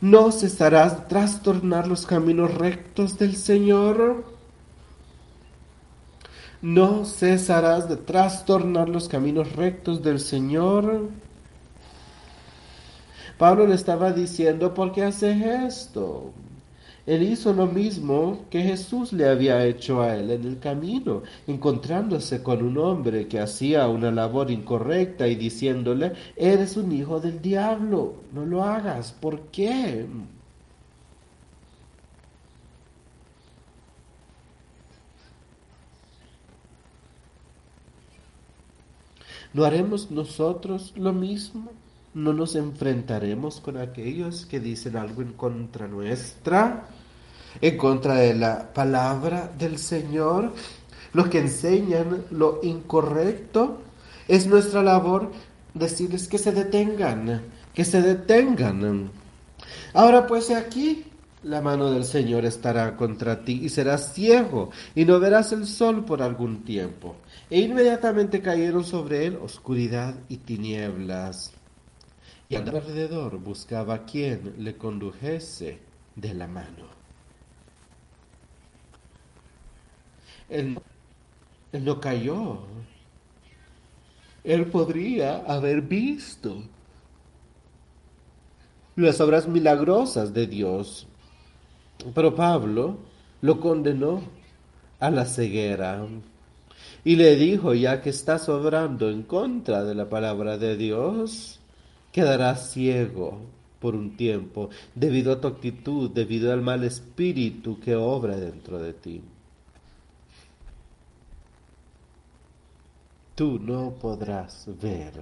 [0.00, 4.37] ¿no cesarás trastornar los caminos rectos del Señor?
[6.60, 11.08] No cesarás de trastornar los caminos rectos del Señor.
[13.38, 16.32] Pablo le estaba diciendo, ¿por qué haces esto?
[17.06, 22.42] Él hizo lo mismo que Jesús le había hecho a él en el camino, encontrándose
[22.42, 28.14] con un hombre que hacía una labor incorrecta y diciéndole, eres un hijo del diablo,
[28.34, 30.06] no lo hagas, ¿por qué?
[39.54, 41.70] ¿No haremos nosotros lo mismo?
[42.14, 46.86] ¿No nos enfrentaremos con aquellos que dicen algo en contra nuestra?
[47.60, 50.52] ¿En contra de la palabra del Señor?
[51.14, 53.80] ¿Los que enseñan lo incorrecto?
[54.26, 55.32] Es nuestra labor
[55.72, 57.42] decirles que se detengan,
[57.72, 59.10] que se detengan.
[59.94, 61.04] Ahora pues aquí
[61.42, 66.04] la mano del Señor estará contra ti y serás ciego y no verás el sol
[66.04, 67.16] por algún tiempo.
[67.48, 71.52] E inmediatamente cayeron sobre él oscuridad y tinieblas.
[72.48, 75.78] Y alrededor buscaba a quien le condujese
[76.16, 76.86] de la mano.
[80.48, 80.78] Él,
[81.72, 82.62] él no cayó.
[84.44, 86.62] Él podría haber visto
[88.96, 91.07] las obras milagrosas de Dios.
[92.14, 92.98] Pero Pablo
[93.40, 94.22] lo condenó
[95.00, 96.04] a la ceguera.
[97.04, 101.60] Y le dijo, ya que estás obrando en contra de la palabra de Dios,
[102.12, 103.38] quedarás ciego
[103.80, 108.92] por un tiempo debido a tu actitud, debido al mal espíritu que obra dentro de
[108.92, 109.22] ti.
[113.34, 115.12] Tú no podrás ver.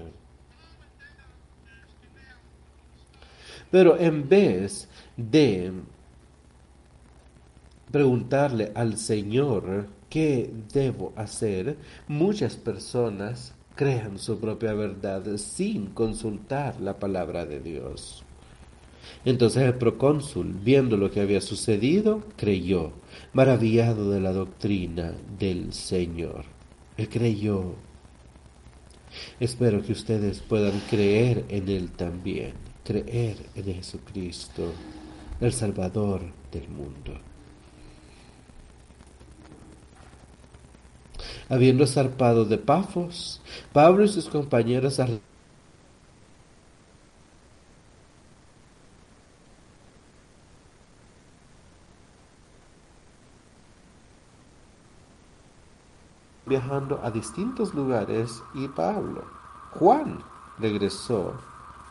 [3.70, 5.70] Pero en vez de
[7.96, 11.78] preguntarle al Señor qué debo hacer,
[12.08, 18.22] muchas personas crean su propia verdad sin consultar la palabra de Dios.
[19.24, 22.92] Entonces el procónsul, viendo lo que había sucedido, creyó,
[23.32, 26.44] maravillado de la doctrina del Señor.
[26.98, 27.76] Él creyó.
[29.40, 32.52] Espero que ustedes puedan creer en Él también,
[32.84, 34.70] creer en Jesucristo,
[35.40, 36.20] el Salvador
[36.52, 37.18] del mundo.
[41.48, 43.40] Habiendo zarpado de Pafos,
[43.72, 44.98] Pablo y sus compañeros
[56.46, 59.24] viajando a distintos lugares y Pablo.
[59.72, 60.20] Juan
[60.58, 61.34] regresó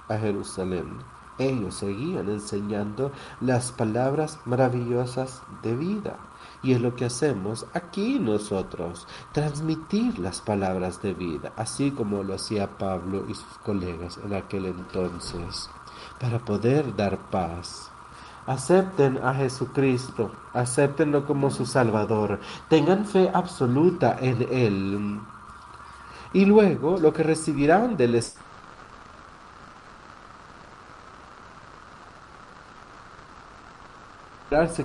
[0.08, 0.98] a Jerusalén.
[1.38, 3.12] Ellos seguían enseñando
[3.42, 6.18] las palabras maravillosas de vida.
[6.66, 12.34] Y es lo que hacemos aquí nosotros, transmitir las palabras de vida, así como lo
[12.34, 15.70] hacía Pablo y sus colegas en aquel entonces,
[16.20, 17.92] para poder dar paz
[18.48, 22.40] Acepten a Jesucristo, acéptenlo como su Salvador,
[22.70, 25.20] tengan fe absoluta en Él.
[26.32, 28.45] Y luego lo que recibirán del Espíritu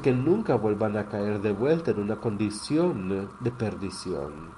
[0.03, 4.51] que nunca vuelvan a caer de vuelta en una condición de perdición.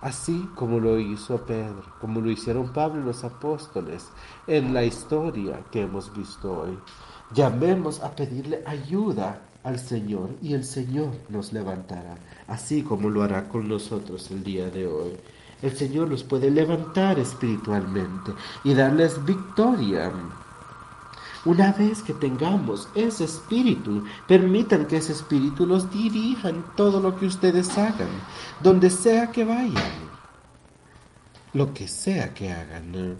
[0.00, 4.10] Así como lo hizo Pedro, como lo hicieron Pablo y los apóstoles
[4.46, 6.78] en la historia que hemos visto hoy.
[7.34, 12.16] Llamemos a pedirle ayuda al Señor y el Señor nos levantará,
[12.48, 15.12] así como lo hará con nosotros el día de hoy.
[15.60, 18.32] El Señor los puede levantar espiritualmente
[18.64, 20.10] y darles victoria.
[21.44, 27.16] Una vez que tengamos ese espíritu, permitan que ese espíritu los dirija en todo lo
[27.18, 28.10] que ustedes hagan,
[28.62, 29.92] donde sea que vayan,
[31.52, 33.18] lo que sea que hagan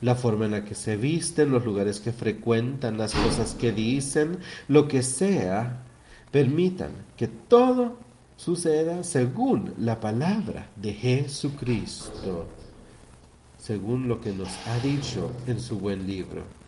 [0.00, 4.38] la forma en la que se visten, los lugares que frecuentan, las cosas que dicen,
[4.68, 5.84] lo que sea,
[6.30, 7.98] permitan que todo
[8.36, 12.46] suceda según la palabra de Jesucristo,
[13.58, 16.61] según lo que nos ha dicho en su buen libro.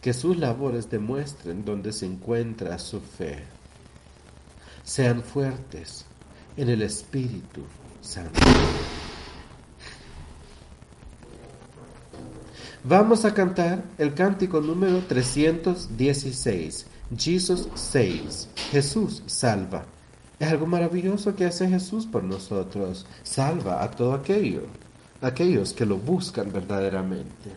[0.00, 3.44] Que sus labores demuestren dónde se encuentra su fe.
[4.82, 6.06] Sean fuertes
[6.56, 7.62] en el Espíritu
[8.00, 8.40] Santo.
[12.82, 19.84] Vamos a cantar el cántico número 316, Jesus saves, Jesús salva.
[20.38, 24.62] Es algo maravilloso que hace Jesús por nosotros, salva a todo aquello,
[25.20, 27.50] aquellos que lo buscan verdaderamente.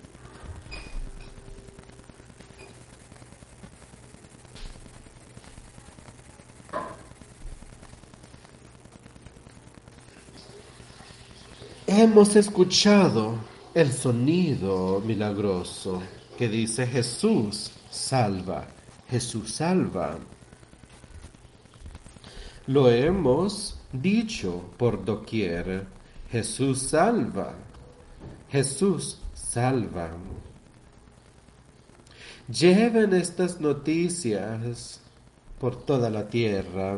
[11.96, 13.36] Hemos escuchado
[13.76, 16.02] el sonido milagroso
[16.40, 18.66] que dice Jesús salva,
[19.12, 20.18] Jesús salva.
[22.66, 25.86] Lo hemos dicho por doquier,
[26.32, 27.54] Jesús salva,
[28.50, 30.10] Jesús salva.
[32.48, 35.00] Lleven estas noticias
[35.60, 36.98] por toda la tierra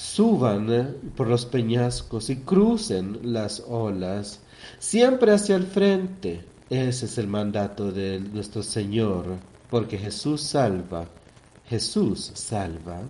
[0.00, 4.40] suban eh, por los peñascos y crucen las olas,
[4.78, 6.42] siempre hacia el frente.
[6.70, 9.36] Ese es el mandato de nuestro Señor,
[9.68, 11.06] porque Jesús salva,
[11.68, 13.02] Jesús salva.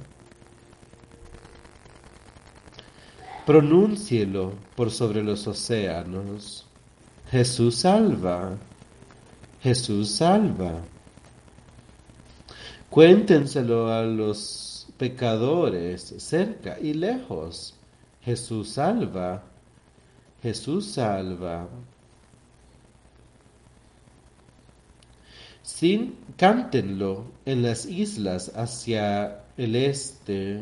[3.47, 6.67] Pronúncielo por sobre los océanos.
[7.31, 8.57] Jesús salva,
[9.62, 10.81] Jesús salva.
[12.89, 14.69] Cuéntenselo a los
[15.01, 17.74] pecadores cerca y lejos.
[18.20, 19.43] Jesús salva,
[20.43, 21.66] Jesús salva.
[25.62, 30.60] Sin cántenlo en las islas hacia el este,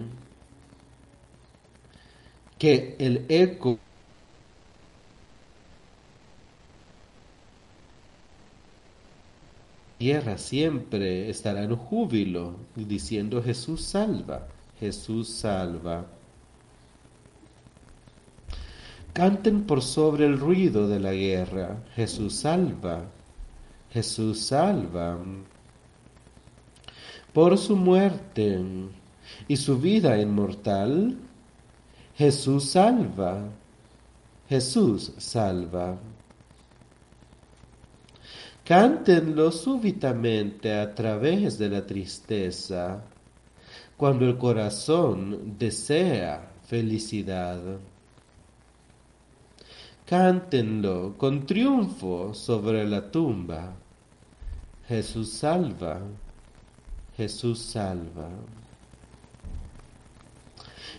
[2.58, 3.80] que el eco
[9.98, 14.46] tierra siempre estará en júbilo, diciendo Jesús salva,
[14.78, 16.06] Jesús salva.
[19.12, 23.02] Canten por sobre el ruido de la guerra, Jesús salva,
[23.90, 25.18] Jesús salva.
[27.32, 28.60] Por su muerte
[29.48, 31.18] y su vida inmortal,
[32.14, 33.48] Jesús salva,
[34.48, 35.98] Jesús salva.
[38.68, 43.02] Cántenlo súbitamente a través de la tristeza,
[43.96, 47.58] cuando el corazón desea felicidad.
[50.04, 53.72] Cántenlo con triunfo sobre la tumba.
[54.86, 56.00] Jesús salva,
[57.16, 58.28] Jesús salva.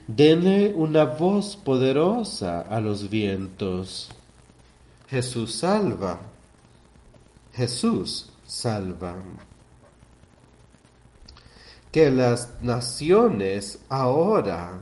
[0.08, 4.10] Denle una voz poderosa a los vientos.
[5.08, 6.29] Jesús salva.
[7.60, 9.16] Jesús salva.
[11.92, 14.80] Que las naciones ahora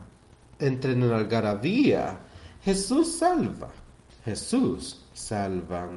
[0.60, 2.20] entren en algarabía.
[2.64, 3.70] Jesús salva.
[4.24, 5.90] Jesús salva.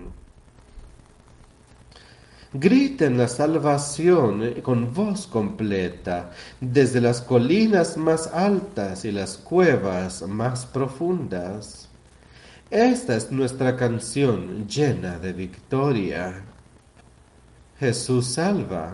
[2.54, 6.30] Griten la salvación con voz completa
[6.62, 11.90] desde las colinas más altas y las cuevas más profundas.
[12.70, 16.49] Esta es nuestra canción llena de victoria.
[17.80, 18.92] Jesús salva.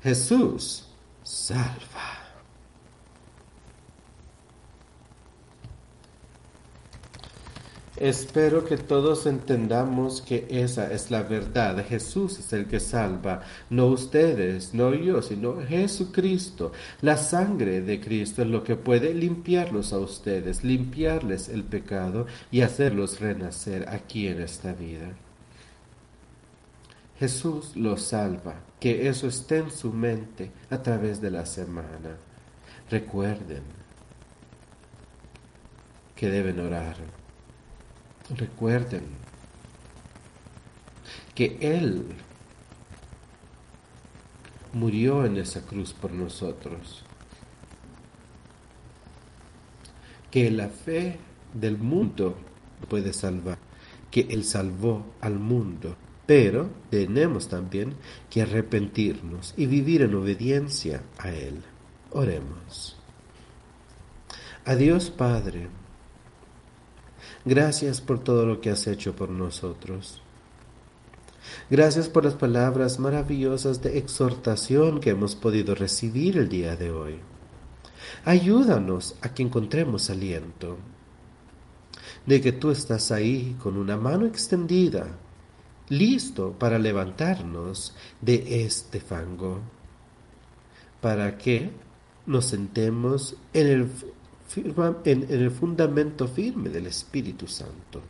[0.00, 0.86] Jesús
[1.24, 2.22] salva.
[7.96, 11.84] Espero que todos entendamos que esa es la verdad.
[11.84, 16.70] Jesús es el que salva, no ustedes, no yo, sino Jesucristo.
[17.00, 22.60] La sangre de Cristo es lo que puede limpiarlos a ustedes, limpiarles el pecado y
[22.60, 25.16] hacerlos renacer aquí en esta vida.
[27.18, 32.16] Jesús los salva, que eso esté en su mente a través de la semana.
[32.90, 33.62] Recuerden
[36.14, 36.96] que deben orar.
[38.36, 39.04] Recuerden
[41.34, 42.06] que Él
[44.74, 47.02] murió en esa cruz por nosotros.
[50.30, 51.18] Que la fe
[51.54, 52.36] del mundo
[52.88, 53.58] puede salvar.
[54.10, 55.96] Que Él salvó al mundo
[56.26, 57.94] pero tenemos también
[58.28, 61.62] que arrepentirnos y vivir en obediencia a Él.
[62.10, 62.96] Oremos.
[64.64, 65.68] Adiós Padre.
[67.44, 70.20] Gracias por todo lo que has hecho por nosotros.
[71.70, 77.20] Gracias por las palabras maravillosas de exhortación que hemos podido recibir el día de hoy.
[78.24, 80.76] Ayúdanos a que encontremos aliento,
[82.24, 85.06] de que tú estás ahí con una mano extendida
[85.88, 89.60] listo para levantarnos de este fango,
[91.00, 91.70] para que
[92.26, 93.90] nos sentemos en el,
[95.04, 98.02] en, el fundamento firme del Espíritu Santo.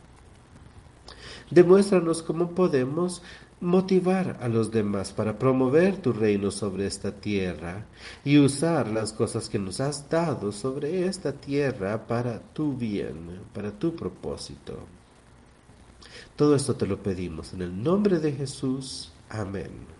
[1.49, 3.21] Demuéstranos cómo podemos
[3.59, 7.85] motivar a los demás para promover tu reino sobre esta tierra
[8.23, 13.71] y usar las cosas que nos has dado sobre esta tierra para tu bien, para
[13.71, 14.96] tu propósito.
[16.37, 19.11] Todo esto te lo pedimos en el nombre de Jesús.
[19.27, 19.96] Amén.